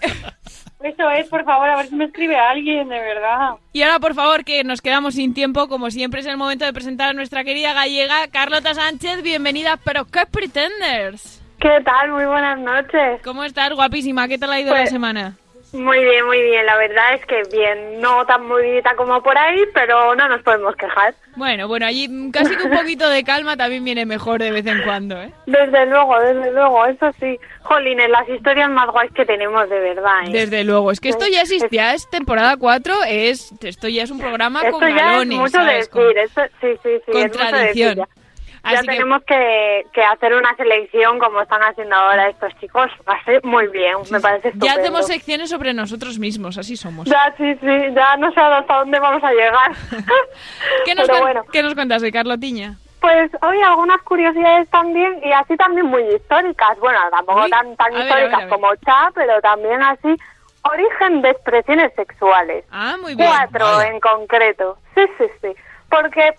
[0.84, 3.52] Eso es, por favor, a ver si me escribe alguien, de verdad.
[3.72, 6.74] Y ahora, por favor, que nos quedamos sin tiempo, como siempre es el momento de
[6.74, 11.42] presentar a nuestra querida gallega, Carlota Sánchez, bienvenida Pero qué Pretenders.
[11.58, 12.10] ¿Qué tal?
[12.10, 13.22] Muy buenas noches.
[13.24, 14.28] ¿Cómo estás, guapísima?
[14.28, 15.36] ¿Qué tal ha ido Pues- la semana?
[15.74, 16.64] Muy bien, muy bien.
[16.66, 18.00] La verdad es que bien.
[18.00, 21.14] No tan movidita como por ahí, pero no nos podemos quejar.
[21.34, 24.64] Bueno, bueno, allí mm, casi que un poquito de calma también viene mejor de vez
[24.66, 25.32] en cuando, ¿eh?
[25.46, 27.40] Desde luego, desde luego, eso sí.
[27.62, 30.22] Jolines, las historias más guays que tenemos, de verdad.
[30.28, 30.30] ¿eh?
[30.30, 34.20] Desde luego, es que esto ya existía, es temporada 4, es, esto ya es un
[34.20, 35.90] programa Esto con ya es mucho ¿sabes?
[35.90, 37.12] decir, sí, sí, sí.
[37.12, 37.96] Con es mucho tradición.
[37.96, 38.23] decir ya.
[38.72, 42.90] Ya que- tenemos que, que hacer una selección como están haciendo ahora estos chicos.
[43.08, 47.06] Va a ser muy bien, me parece Ya hacemos secciones sobre nosotros mismos, así somos.
[47.06, 49.72] Ya, sí, sí, ya no sé hasta dónde vamos a llegar.
[50.84, 51.44] ¿Qué nos, bueno.
[51.52, 52.76] ¿Qué nos cuentas de Carlotiña?
[53.00, 56.78] Pues hoy algunas curiosidades también y así también muy históricas.
[56.80, 58.48] Bueno, tampoco tan, tan a ver, a históricas ver, a ver.
[58.48, 60.16] como Cha, pero también así.
[60.62, 62.64] Origen de expresiones sexuales.
[62.70, 63.28] Ah, muy bien.
[63.28, 64.78] Cuatro en concreto.
[64.94, 65.48] Sí, sí, sí.
[65.90, 66.32] Porque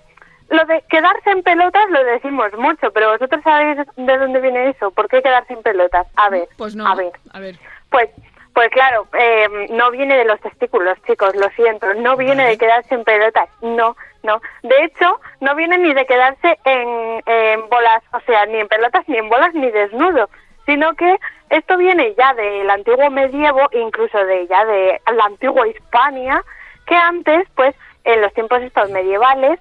[0.49, 4.91] lo de quedarse en pelotas lo decimos mucho, pero vosotros sabéis de dónde viene eso.
[4.91, 6.07] ¿Por qué quedarse en pelotas?
[6.15, 6.47] A ver.
[6.57, 6.87] Pues no.
[6.87, 7.11] A ver.
[7.33, 7.55] A ver.
[7.89, 8.09] Pues,
[8.53, 12.95] pues claro, eh, no viene de los testículos, chicos, lo siento, no viene de quedarse
[12.95, 14.41] en pelotas, no, no.
[14.63, 19.07] De hecho, no viene ni de quedarse en, en bolas, o sea, ni en pelotas,
[19.09, 20.29] ni en bolas, ni desnudo,
[20.65, 21.17] sino que
[21.49, 26.41] esto viene ya del antiguo medievo, incluso de ya de la antigua Hispania,
[26.85, 27.75] que antes, pues,
[28.05, 29.59] en los tiempos estos medievales,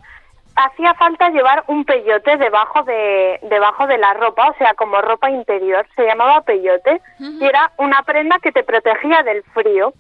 [0.57, 5.31] hacía falta llevar un peyote debajo de debajo de la ropa, o sea, como ropa
[5.31, 9.93] interior, se llamaba peyote y era una prenda que te protegía del frío,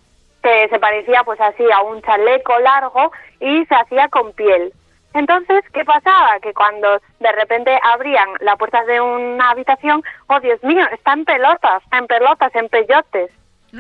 [0.43, 4.73] que se parecía pues así a un chaleco largo y se hacía con piel.
[5.15, 6.41] Entonces, ¿qué pasaba?
[6.41, 11.25] Que cuando de repente abrían la puerta de una habitación, oh Dios mío, está en
[11.25, 13.31] pelotas, en pelotas, en peyotes.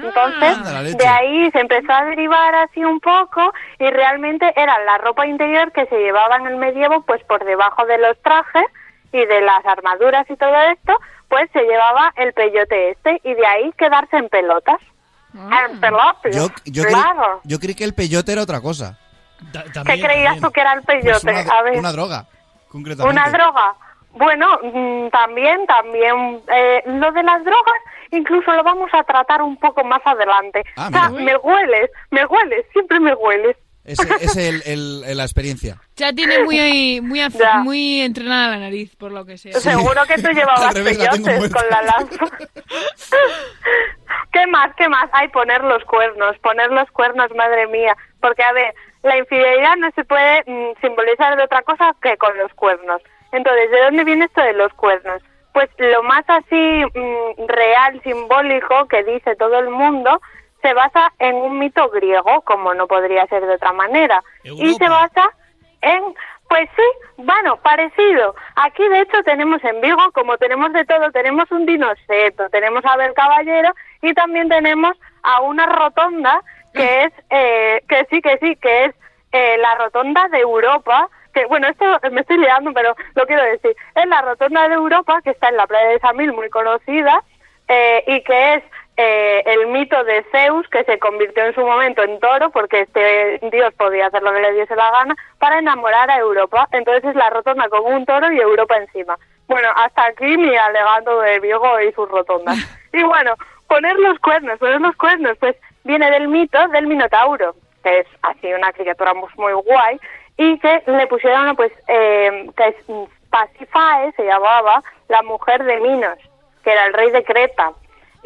[0.03, 5.27] Entonces, de ahí se empezó a derivar así un poco y realmente era la ropa
[5.27, 8.65] interior que se llevaba en el medievo pues por debajo de los trajes
[9.13, 13.47] y de las armaduras y todo esto, pues se llevaba el peyote este y de
[13.47, 14.81] ahí quedarse en pelotas.
[15.35, 17.41] En pelotas, Yo, yo, claro.
[17.41, 18.99] creí, yo creí que el peyote era otra cosa.
[19.53, 21.31] ¿Qué creías tú que era el Pues peyote?
[21.31, 21.79] una, a ver.
[21.79, 22.27] una droga,
[22.69, 23.21] concretamente.
[23.21, 23.75] Una droga.
[24.15, 27.75] Bueno, mm, también, también, eh, lo de las drogas
[28.11, 30.63] incluso lo vamos a tratar un poco más adelante.
[30.77, 31.25] Ah, o sea, mira.
[31.25, 33.57] me hueles, me hueles, siempre me hueles.
[33.85, 35.77] Ese es el, el- el- la experiencia.
[35.97, 37.57] Ya tiene muy, muy, af- Ya.
[37.59, 39.53] muy entrenada la nariz, por lo que sea.
[39.55, 42.25] Seguro que tú llevabas peyotes con la lanza.
[44.33, 44.71] ¿Qué más?
[44.77, 45.09] ¿Qué más?
[45.13, 47.97] Hay poner los cuernos, poner los cuernos, madre mía.
[48.21, 52.37] Porque, a ver, la infidelidad no se puede mm, simbolizar de otra cosa que con
[52.39, 53.03] los cuernos.
[53.33, 55.23] Entonces, ¿de dónde viene esto de los cuernos?
[55.53, 60.21] Pues lo más así mm, real, simbólico que dice todo el mundo
[60.65, 64.23] se basa en un mito griego, como no podría ser de otra manera.
[64.45, 65.29] Y se basa
[65.83, 66.03] en,
[66.49, 68.35] pues sí, bueno, parecido.
[68.57, 72.95] Aquí de hecho tenemos en Vigo, como tenemos de todo, tenemos un dinoseto, tenemos a
[72.95, 76.41] Abel Caballero y también tenemos a una rotonda
[76.73, 78.95] que es, eh, que sí, que sí, que es
[79.33, 83.75] eh, la rotonda de Europa, que bueno, esto me estoy liando, pero lo quiero decir,
[83.95, 87.23] es la rotonda de Europa que está en la playa de Samil, muy conocida,
[87.69, 88.63] eh, y que es
[88.97, 93.41] eh, el mito de Zeus que se convirtió en su momento en toro porque este
[93.51, 96.69] dios podía hacer lo que le diese la gana para enamorar a Europa.
[96.71, 99.19] Entonces es la rotonda con un toro y Europa encima.
[99.49, 102.57] Bueno, hasta aquí mi alegato de Viego y sus rotondas.
[102.95, 103.35] Y bueno,
[103.67, 108.53] poner los cuernos, poner los cuernos, pues viene del mito del Minotauro, que es así
[108.53, 109.99] una criatura muy guay,
[110.37, 112.77] y que le pusieron, pues, eh, que es
[113.31, 116.19] Pasifae, se llamaba, la mujer de Minos,
[116.63, 117.73] que era el rey de Creta.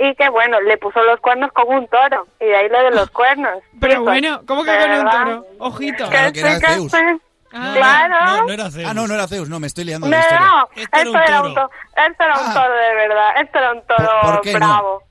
[0.01, 2.91] Y que, bueno, le puso los cuernos con un toro, y de ahí lo de
[2.93, 3.59] los cuernos.
[3.81, 5.47] Pero Chicos, bueno, ¿cómo que con un toro?
[5.59, 6.09] Ojito.
[6.09, 6.93] Claro que era Zeus.
[7.53, 7.73] Ah.
[7.75, 8.15] claro.
[8.27, 8.87] No, no era Zeus.
[8.89, 10.41] Ah, no, no era Zeus, no, me estoy liando No, de historia.
[10.47, 11.69] no, Este esto era un era un, toro.
[11.69, 11.75] to-
[12.07, 12.55] esto era un Ah.
[12.55, 14.59] toro de verdad, esto era un toro ¿Por- por qué no?
[14.59, 15.03] bravo.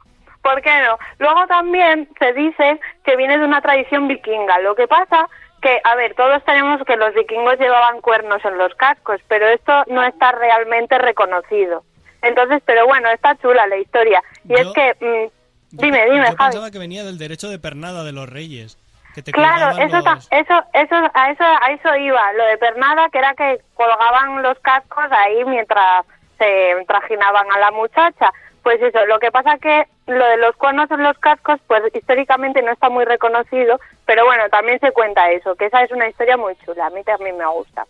[0.43, 0.97] ¿Por qué no?
[1.19, 4.59] Luego también se dice que viene de una tradición vikinga.
[4.59, 5.27] Lo que pasa
[5.61, 9.83] que, a ver, todos tenemos que los vikingos llevaban cuernos en los cascos, pero esto
[9.87, 11.83] no está realmente reconocido.
[12.21, 14.21] Entonces, pero bueno, está chula la historia.
[14.45, 16.37] Y Yo- es que, mm, dime, dime, Yo Javi.
[16.37, 18.77] pensaba que venía del derecho de pernada de los reyes.
[19.15, 22.33] Que te Claro, eso, los- eso, eso, a eso, a eso iba.
[22.33, 26.05] Lo de pernada, que era que colgaban los cascos ahí mientras
[26.37, 28.31] se trajinaban a la muchacha.
[28.61, 32.61] Pues eso, lo que pasa que lo de los cuernos en los cascos, pues históricamente
[32.61, 36.37] no está muy reconocido, pero bueno, también se cuenta eso, que esa es una historia
[36.37, 37.85] muy chula, a mí también me gusta.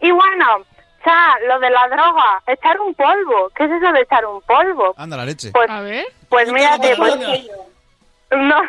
[0.00, 0.64] Y bueno,
[1.04, 4.94] cha, lo de la droga, echar un polvo, ¿qué es eso de echar un polvo?
[4.96, 5.50] Anda la leche.
[5.52, 6.06] Pues, A ver.
[6.28, 7.16] pues mírate, pues,
[8.30, 8.62] no,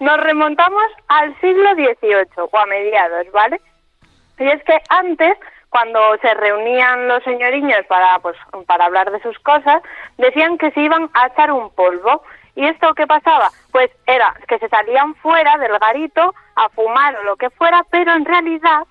[0.00, 3.60] nos remontamos al siglo XVIII o a mediados, ¿vale?
[4.38, 5.36] Y es que antes,
[5.70, 8.36] cuando se reunían los señoriños para, pues,
[8.66, 9.82] para hablar de sus cosas,
[10.18, 12.22] decían que se iban a echar un polvo.
[12.54, 13.50] ¿Y esto qué pasaba?
[13.70, 18.12] Pues era que se salían fuera del garito a fumar o lo que fuera, pero
[18.12, 18.86] en realidad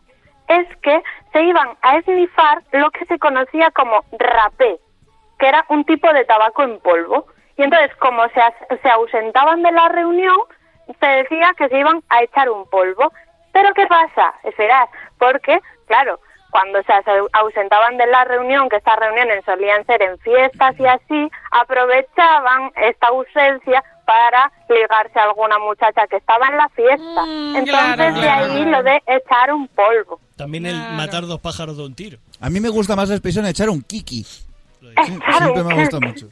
[0.48, 1.02] es que
[1.34, 4.80] se iban a esnifar lo que se conocía como rapé,
[5.40, 7.26] que era un tipo de tabaco en polvo.
[7.58, 8.42] Y entonces, como se,
[8.82, 10.38] se ausentaban de la reunión,
[11.00, 13.12] se decía que se iban a echar un polvo.
[13.52, 14.34] Pero ¿qué pasa?
[14.44, 16.20] Esperad, porque, claro,
[16.56, 16.94] cuando se
[17.34, 23.08] ausentaban de la reunión, que estas reuniones solían ser en fiestas y así, aprovechaban esta
[23.08, 27.26] ausencia para ligarse a alguna muchacha que estaba en la fiesta.
[27.26, 28.54] Mm, Entonces, claro, de claro.
[28.54, 30.22] ahí lo de echar un polvo.
[30.38, 32.20] También el matar dos pájaros de un tiro.
[32.40, 34.24] A mí me gusta más la expresión echar un kiki.
[34.24, 36.06] Siempre un me kiki.
[36.06, 36.28] mucho.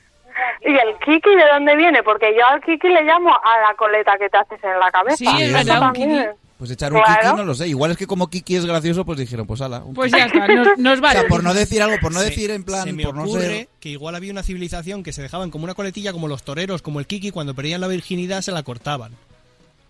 [0.61, 2.01] ¿Y el kiki de dónde viene?
[2.01, 5.17] Porque yo al kiki le llamo a la coleta que te haces en la cabeza.
[5.17, 6.42] Sí, es verdad, un kiki.
[6.63, 7.19] Pues echar un Claro.
[7.21, 7.67] kiki no lo sé.
[7.67, 9.79] Igual es que como kiki es gracioso, pues dijeron, pues ala.
[9.83, 10.17] un Pues kiki.
[10.21, 11.19] ya está, nos, nos O vale.
[11.19, 13.23] sea, por no decir algo, por no Se- decir en plan, se me por no
[13.25, 13.67] ocurre ser...
[13.81, 17.01] que igual había una civilización que se dejaban como una coletilla como los toreros, como
[17.01, 19.11] el Kiki, cuando perdían la virginidad se la cortaban.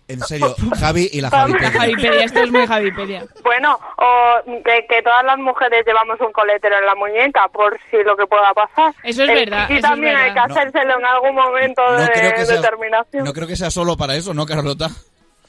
[0.08, 1.70] En serio, Javi y la Javipedia.
[1.70, 3.24] Javipedia, esto es muy Javipedia.
[3.44, 7.98] Bueno, o que, que todas las mujeres llevamos un coletero en la muñeca por si
[8.04, 8.92] lo que pueda pasar.
[9.04, 10.48] Eso es El verdad, kiki eso es también hay que verdad.
[10.48, 10.54] No.
[10.56, 13.24] hacérselo en algún momento No de creo, que sea, determinación.
[13.24, 14.90] no creo que sea solo para eso, ¿no, Carlota?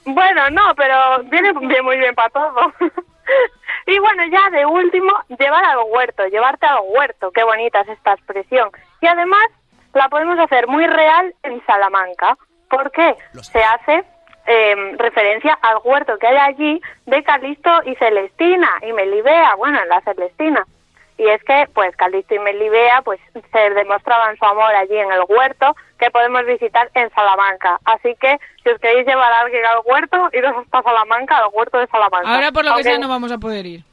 [0.06, 2.74] Bueno, no, pero viene bien, muy bien para todo.
[3.88, 7.32] y bueno, ya de último, llevar al huerto, llevarte al huerto.
[7.32, 8.70] Qué bonita es esta expresión.
[9.02, 9.44] Y además
[9.94, 12.38] la podemos hacer muy real en Salamanca.
[12.70, 13.16] ¿Por qué?
[13.42, 14.04] Se hace
[14.46, 19.90] eh, referencia al huerto que hay allí de Calisto y Celestina y Melibea, bueno, en
[19.90, 20.66] la Celestina.
[21.18, 23.20] Y es que, pues, Calisto y Melibea, pues,
[23.52, 27.80] se demostraban su amor allí en el huerto, que podemos visitar en Salamanca.
[27.86, 31.78] Así que, si os queréis llevar a alguien al huerto, iros hasta Salamanca, al huerto
[31.78, 32.34] de Salamanca.
[32.36, 33.84] Ahora por lo que sea no vamos a poder ir.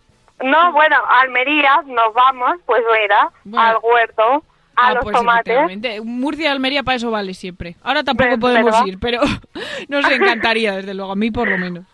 [0.43, 3.69] No, bueno, a Almería nos vamos, pues mira, Bueno.
[3.69, 4.43] al huerto,
[4.75, 6.03] a Ah, los pues tomates.
[6.05, 7.77] Murcia y Almería para eso vale siempre.
[7.85, 8.87] Ahora tampoco podemos ¿verdad?
[8.87, 9.21] ir, pero
[9.89, 11.85] nos encantaría, desde luego, a mí por lo menos.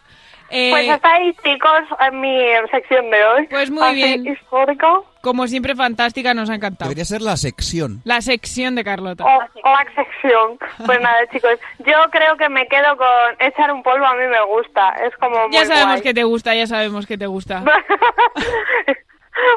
[0.51, 2.39] Eh, Pues hasta ahí, chicos, en mi
[2.71, 3.47] sección de hoy.
[3.49, 4.27] Pues muy Así, bien.
[4.27, 5.05] histórico.
[5.21, 6.89] como siempre, fantástica, nos ha encantado.
[6.89, 8.01] Debería ser la sección.
[8.05, 9.25] La sección de Carlota.
[9.25, 10.59] O, o la sección.
[10.87, 13.07] Pues nada, chicos, yo creo que me quedo con
[13.41, 14.91] echar un polvo, a mí me gusta.
[15.07, 16.03] Es como muy ya sabemos guay.
[16.03, 17.63] que te gusta, ya sabemos que te gusta.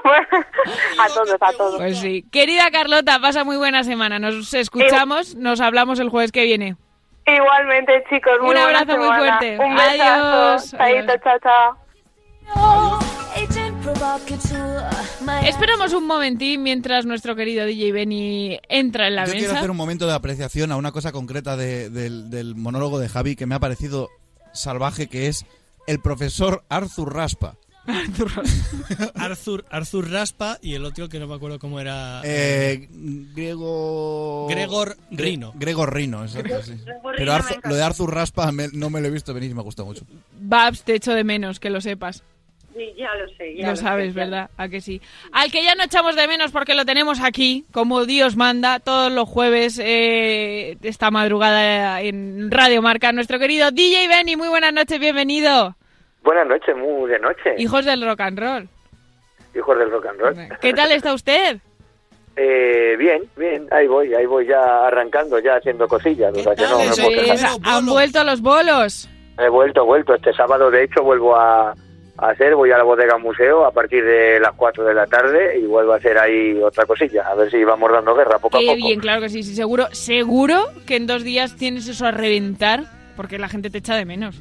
[0.03, 0.27] Bueno,
[0.99, 1.77] a todos, a todos.
[1.77, 2.23] Pues sí.
[2.31, 4.19] Querida Carlota, pasa muy buena semana.
[4.19, 6.75] Nos escuchamos, nos hablamos el jueves que viene.
[7.26, 9.57] Igualmente, chicos, muy Un abrazo muy fuerte.
[9.59, 10.11] Un besazo.
[10.26, 10.72] Adiós.
[10.72, 11.78] Chaito, chao, chao.
[15.43, 19.59] Esperamos un momentín mientras nuestro querido DJ Benny entra en la Yo quiero mesa.
[19.59, 23.36] hacer un momento de apreciación a una cosa concreta de- del, del monólogo de Javi
[23.36, 24.09] que me ha parecido
[24.53, 25.45] salvaje, que es
[25.88, 27.55] el profesor Arthur Raspa.
[29.15, 32.21] Arthur, Arthur Raspa y el otro que no me acuerdo cómo era.
[32.23, 32.88] Eh,
[33.34, 34.47] Griego...
[34.49, 35.51] Gregor Gre- Rino.
[35.55, 36.73] Gregor Rino, exacto, sí.
[37.17, 39.61] Pero Arthur- lo de Arthur Raspa me- no me lo he visto venir y me
[39.63, 40.05] gusta mucho.
[40.39, 42.23] Babs, te echo de menos, que lo sepas.
[42.73, 43.55] Sí, ya lo sé.
[43.57, 44.49] Ya Lo sabes, ¿verdad?
[44.55, 45.01] ¿A que sí?
[45.34, 49.11] Al que ya no echamos de menos porque lo tenemos aquí, como Dios manda, todos
[49.11, 54.38] los jueves, eh, esta madrugada en Radio Marca, nuestro querido DJ Benny.
[54.38, 55.75] Muy buenas noches, bienvenido.
[56.24, 57.55] Buenas noches, muy de noche.
[57.57, 58.69] Hijos del rock and roll.
[59.55, 60.36] Hijos del rock and roll.
[60.61, 61.57] ¿Qué tal está usted?
[62.38, 66.34] Eh, bien, bien, ahí voy, ahí voy ya arrancando, ya haciendo cosillas.
[66.34, 67.51] O sea que no, no puedo quejar.
[67.61, 69.09] han vuelto los bolos.
[69.38, 70.15] He vuelto, he vuelto.
[70.15, 74.05] Este sábado, de hecho, vuelvo a, a hacer, voy a la bodega museo a partir
[74.05, 77.28] de las 4 de la tarde y vuelvo a hacer ahí otra cosilla.
[77.28, 78.76] A ver si vamos dando guerra poco a poco.
[78.76, 82.86] bien, claro que sí, sí, seguro, seguro que en dos días tienes eso a reventar
[83.17, 84.39] porque la gente te echa de menos.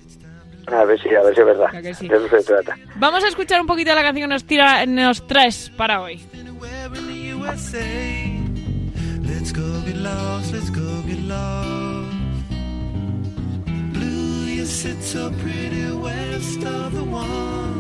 [0.73, 1.83] A ver si, a ver si es verdad.
[1.83, 2.09] Que sí.
[2.09, 2.77] De eso se trata.
[2.97, 6.21] Vamos a escuchar un poquito la canción que nos, tira, nos traes para hoy.
[9.41, 12.13] Let's go get lost, let's go get lost.
[13.93, 17.80] Blue, you sit so pretty west of the one.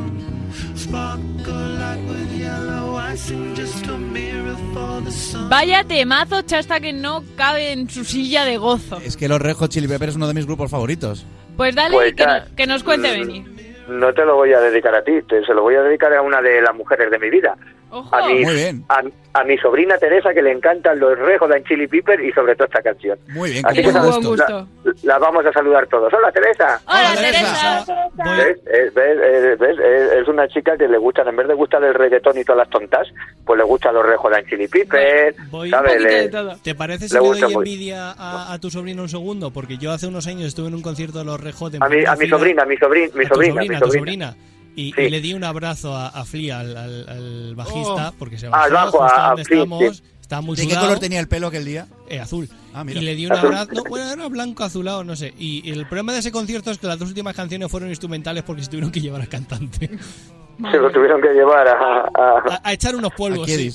[5.48, 8.98] Vaya temazo, chasta que no cabe en su silla de gozo.
[9.05, 11.26] Es que los Red Hot Chili Peppers es uno de mis grupos favoritos.
[11.57, 13.44] Pues dale Pues que, no- que nos cuente Beni.
[13.88, 16.22] No te lo voy a dedicar a ti, te- se lo voy a dedicar a
[16.22, 17.57] una de las mujeres de mi vida.
[17.93, 18.84] A mi, Muy bien.
[18.88, 22.55] A, a mi sobrina Teresa, que le encantan los rejos de Chili Piper y sobre
[22.55, 23.18] todo esta canción.
[23.28, 24.36] Muy bien, Así que la, gusto.
[24.36, 24.66] la-
[25.03, 26.12] la vamos a saludar todos.
[26.12, 26.80] Hola, Teresa.
[26.86, 27.84] Hola, Teresa.
[28.16, 28.59] ¿Ves?
[28.66, 31.95] Es, ves, ves, es- es una chica que le gustan, en vez de gustar el
[31.95, 33.09] reggaetón y todas las tontas,
[33.45, 35.34] pues le gustan los rejos de Chili Piper.
[35.51, 36.01] Voy- ¿sabes?
[36.03, 36.28] Le-
[36.62, 39.51] ¿Te parece si le le gusta doy envidia a, a tu sobrino un segundo?
[39.53, 42.05] Porque yo hace unos años estuve en un concierto de los Rejos de A mi,
[42.05, 44.36] a mi sobrina, a mi sobrina, mi a tu sobrina, sobrina, mi a tu sobrina.
[44.76, 45.00] Y, Sí.
[45.02, 48.14] y le di un abrazo a, a Flea, al, al- al bajista, Oh.
[48.18, 50.02] porque se Ah, bajó bajo, justo a- a donde Flea, estamos, sí.
[50.20, 51.86] estaba muy ¿De qué color tenía el pelo aquel día?
[52.08, 52.48] Eh, azul.
[52.72, 53.00] Ah, mira.
[53.00, 53.72] Y le di un abrazo.
[53.72, 55.34] No, bueno, era blanco, azulado, no sé.
[55.38, 58.44] Y, y el problema de ese concierto es que las dos últimas canciones fueron instrumentales
[58.44, 59.90] porque se tuvieron que llevar al cantante.
[60.70, 61.72] Se lo tuvieron que llevar a...
[61.72, 63.48] a- A, a echar unos polvos.
[63.50, 63.72] Sí.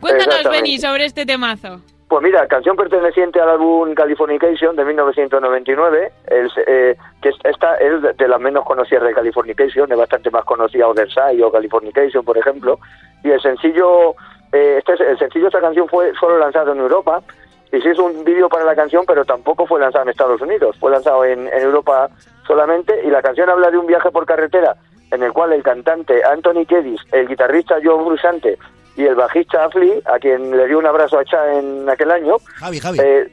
[0.00, 0.44] Cuéntanos.
[0.50, 1.82] Beni, sobre este temazo.
[2.10, 8.02] Pues mira, canción perteneciente al álbum Californication de 1999, el, eh, que es- esta es
[8.16, 12.36] de- las menos conocidas de Californication, es bastante más conocida Other Side o Californication, por
[12.36, 12.80] ejemplo,
[13.22, 14.16] y el sencillo,
[14.50, 17.22] eh, este es- el sencillo esta canción fue solo lanzado en Europa,
[17.70, 20.76] y se hizo un vídeo para la canción, pero tampoco fue lanzado en Estados Unidos,
[20.80, 22.08] fue lanzado en, en Europa
[22.44, 24.74] solamente, y la canción habla de un viaje por carretera
[25.12, 28.58] en el cual el cantante Anthony Kedis, el guitarrista Joe Brusante
[28.96, 32.36] y el bajista Flea, a quien le dio un abrazo a Cha en aquel año,
[32.56, 32.98] Javi, Javi.
[33.02, 33.30] eh,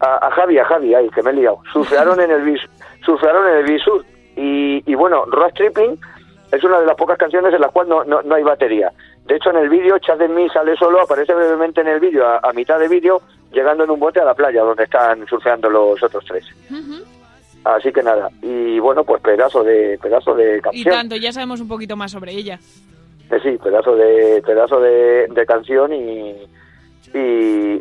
[0.00, 2.60] a, a Javi, a Javi, ay, que me he liado, surfearon en el bis,
[3.04, 4.04] surfearon en el Bisur
[4.36, 5.98] y, y bueno, Road Tripping
[6.52, 8.90] es una de las pocas canciones en las cuales no, no, no hay batería.
[9.26, 12.26] De hecho, en el vídeo, Chad de mí sale solo, aparece brevemente en el vídeo,
[12.26, 13.20] a, a mitad de vídeo,
[13.52, 16.44] llegando en un bote a la playa donde están surfeando los otros tres.
[17.62, 20.94] Así que nada, y bueno, pues pedazo de pedazo de Y canción.
[20.94, 22.58] tanto, ya sabemos un poquito más sobre ella.
[23.30, 26.34] Eh, sí, pedazo de pedazo de, de canción y,
[27.14, 27.18] y,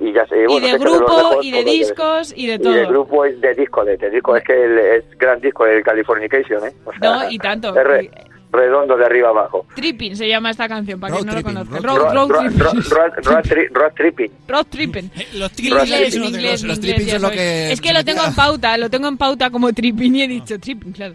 [0.09, 0.45] y ya sé.
[0.47, 2.87] bueno, y sé de grupo, y de discos, y de y de todo.
[2.87, 4.35] grupo y de disco, de, de disco.
[4.35, 6.73] Es que el, es gran disco el Californication, ¿eh?
[6.85, 7.69] O sea, No, y tanto.
[7.77, 8.11] es re-
[8.51, 9.65] redondo de arriba abajo.
[9.75, 11.77] Tripping se llama esta canción, para Road quien no lo conozca.
[11.79, 12.59] road Road, road, Road- tripping.
[12.59, 14.31] road- road- road tri- road tripping.
[14.47, 15.11] Road tripping.
[15.35, 17.09] Los tripping.
[17.09, 20.15] es lo que Es que lo tengo en pauta, lo tengo en pauta como tripping
[20.15, 21.13] y he dicho tripping, claro.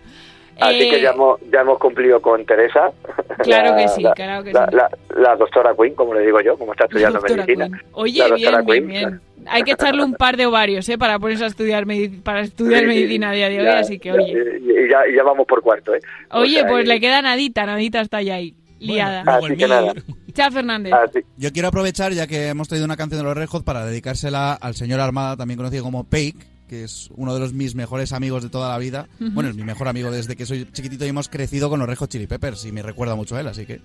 [0.60, 2.90] Así Eh, que ya hemos, ya hemos cumplido con Teresa.
[3.42, 4.76] Claro la- que sí, la- claro que la, sí.
[4.76, 4.90] la-
[5.20, 7.66] la doctora Queen, como le digo yo, como está estudiando Doctora medicina.
[7.68, 7.82] Queen.
[7.92, 9.20] Oye, La bien, doctora bien, Queen, bien.
[9.46, 10.96] Hay que echarle un par de ovarios, ¿eh?
[10.96, 13.98] Para ponerse a estudiar, medi- para estudiar Sí, medicina a día de hoy, ya- así
[13.98, 14.32] que, ya- oye.
[14.62, 16.00] Y ya, y ya vamos por cuarto, ¿eh?
[16.30, 19.22] O Oye, sea, pues y- le queda nadita, nadita está ya ahí, liada.
[19.26, 19.92] Así que nada.
[20.32, 20.92] Chao, Fernández.
[20.94, 23.84] Así, Yo quiero aprovechar, ya que hemos traído una canción de los Red Hot, para
[23.84, 26.36] dedicársela al señor Armada, también conocido como Peik,
[26.68, 29.06] que es uno de los mis mejores amigos de toda la vida.
[29.20, 29.30] Ujú.
[29.32, 31.96] Bueno, es mi mejor amigo desde que soy chiquitito y hemos crecido con los Red
[31.98, 33.80] Hot Chili Peppers y me recuerda mucho a él, así que...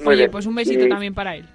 [0.00, 0.30] Muy Oye, bien.
[0.30, 1.46] pues un besito Y- también para él.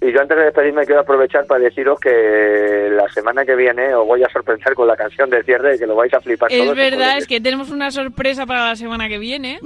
[0.00, 4.06] Y yo antes de despedirme quiero aprovechar para deciros que la semana que viene os
[4.06, 6.62] voy a sorprender con la canción de cierre y que lo vais a flipar Es
[6.62, 6.76] todos.
[6.76, 9.58] verdad, es que tenemos una sorpresa para la semana que viene.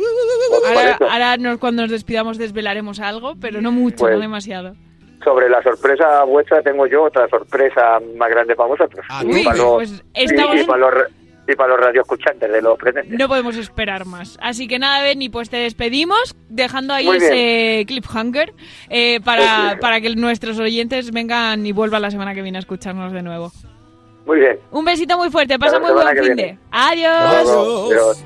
[0.68, 4.74] Ahora, ahora nos- cuando nos despidamos desvelaremos algo, pero no mucho, Pues- no demasiado.
[5.24, 9.04] Sobre la sorpresa vuestra tengo yo otra sorpresa más grande para vosotros.
[9.22, 11.06] y, Uy, para los, pues estamos y, y para los, re-
[11.48, 13.18] y para los radioescuchantes de los presentes.
[13.18, 14.38] No podemos esperar más.
[14.40, 18.52] Así que nada, Benny, pues te despedimos, dejando ahí ese cliffhanger
[18.90, 23.12] eh, para, para que nuestros oyentes vengan y vuelvan la semana que viene a escucharnos
[23.12, 23.52] de nuevo.
[24.24, 24.58] Muy bien.
[24.70, 26.34] Un besito muy fuerte, pasa muy buen fin de.
[26.34, 26.58] viene.
[26.70, 27.10] Adiós.
[27.48, 28.24] Adiós.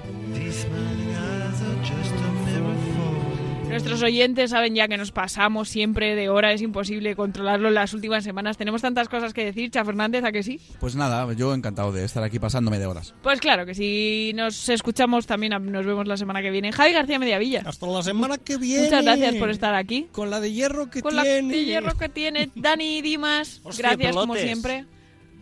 [3.69, 7.93] Nuestros oyentes saben ya que nos pasamos siempre de hora, es imposible controlarlo en las
[7.95, 8.57] últimas semanas.
[8.57, 10.61] Tenemos tantas cosas que decir, Cha Fernández, ¿a que sí?
[10.81, 13.15] Pues nada, yo encantado de estar aquí pasándome de horas.
[13.23, 16.73] Pues claro, que si nos escuchamos también nos vemos la semana que viene.
[16.73, 17.63] Javi García Mediavilla.
[17.67, 18.85] Hasta la semana que viene.
[18.85, 20.07] Muchas gracias por estar aquí.
[20.13, 21.43] Con la de hierro que Con tiene.
[21.43, 23.61] la de hierro que tiene Dani Dimas.
[23.65, 24.85] Hostia, gracias como siempre.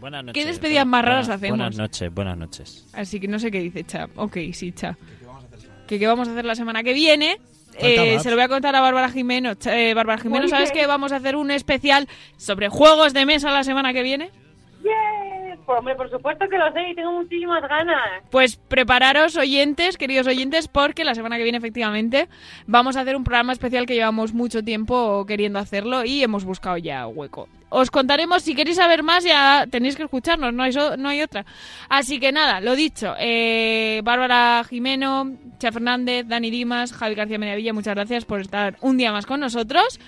[0.00, 0.42] Buenas noches.
[0.42, 1.58] ¿Qué despedidas más raras Buenas- hacemos?
[1.58, 2.86] Buenas noches, buenas noches.
[2.94, 4.08] Así que no sé qué dice Cha.
[4.16, 4.96] Ok, sí, Cha.
[5.86, 7.38] ¿Que qué vamos a hacer la semana que viene?
[7.78, 9.52] Eh, se lo voy a contar a Bárbara Jimeno.
[9.66, 13.64] Eh, Bárbara Jimeno, ¿sabes que vamos a hacer un especial sobre juegos de mesa la
[13.64, 14.30] semana que viene?
[14.82, 15.34] ¡Yeah!
[15.64, 18.22] Pues hombre, por supuesto que lo sé y tengo muchísimas ganas.
[18.30, 22.28] Pues prepararos, oyentes, queridos oyentes, porque la semana que viene, efectivamente,
[22.66, 26.76] vamos a hacer un programa especial que llevamos mucho tiempo queriendo hacerlo y hemos buscado
[26.76, 27.48] ya hueco.
[27.76, 31.44] Os contaremos, si queréis saber más, ya tenéis que escucharnos, no hay, no hay otra.
[31.88, 37.72] Así que nada, lo dicho, eh, Bárbara Jimeno, Cha Fernández, Dani Dimas, Javi García Mediavilla,
[37.72, 39.98] muchas gracias por estar un día más con nosotros.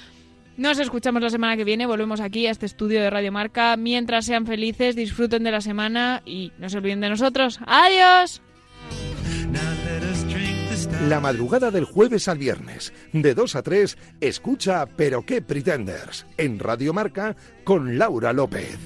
[0.57, 3.77] Nos escuchamos la semana que viene, volvemos aquí a este estudio de Radio Marca.
[3.77, 7.59] Mientras sean felices, disfruten de la semana y no se olviden de nosotros.
[7.67, 8.43] ¡Adiós!
[11.09, 16.59] La madrugada del jueves al viernes, de 2 a 3, escucha Pero qué Pretenders en
[16.59, 18.77] Radio Marca con Laura López.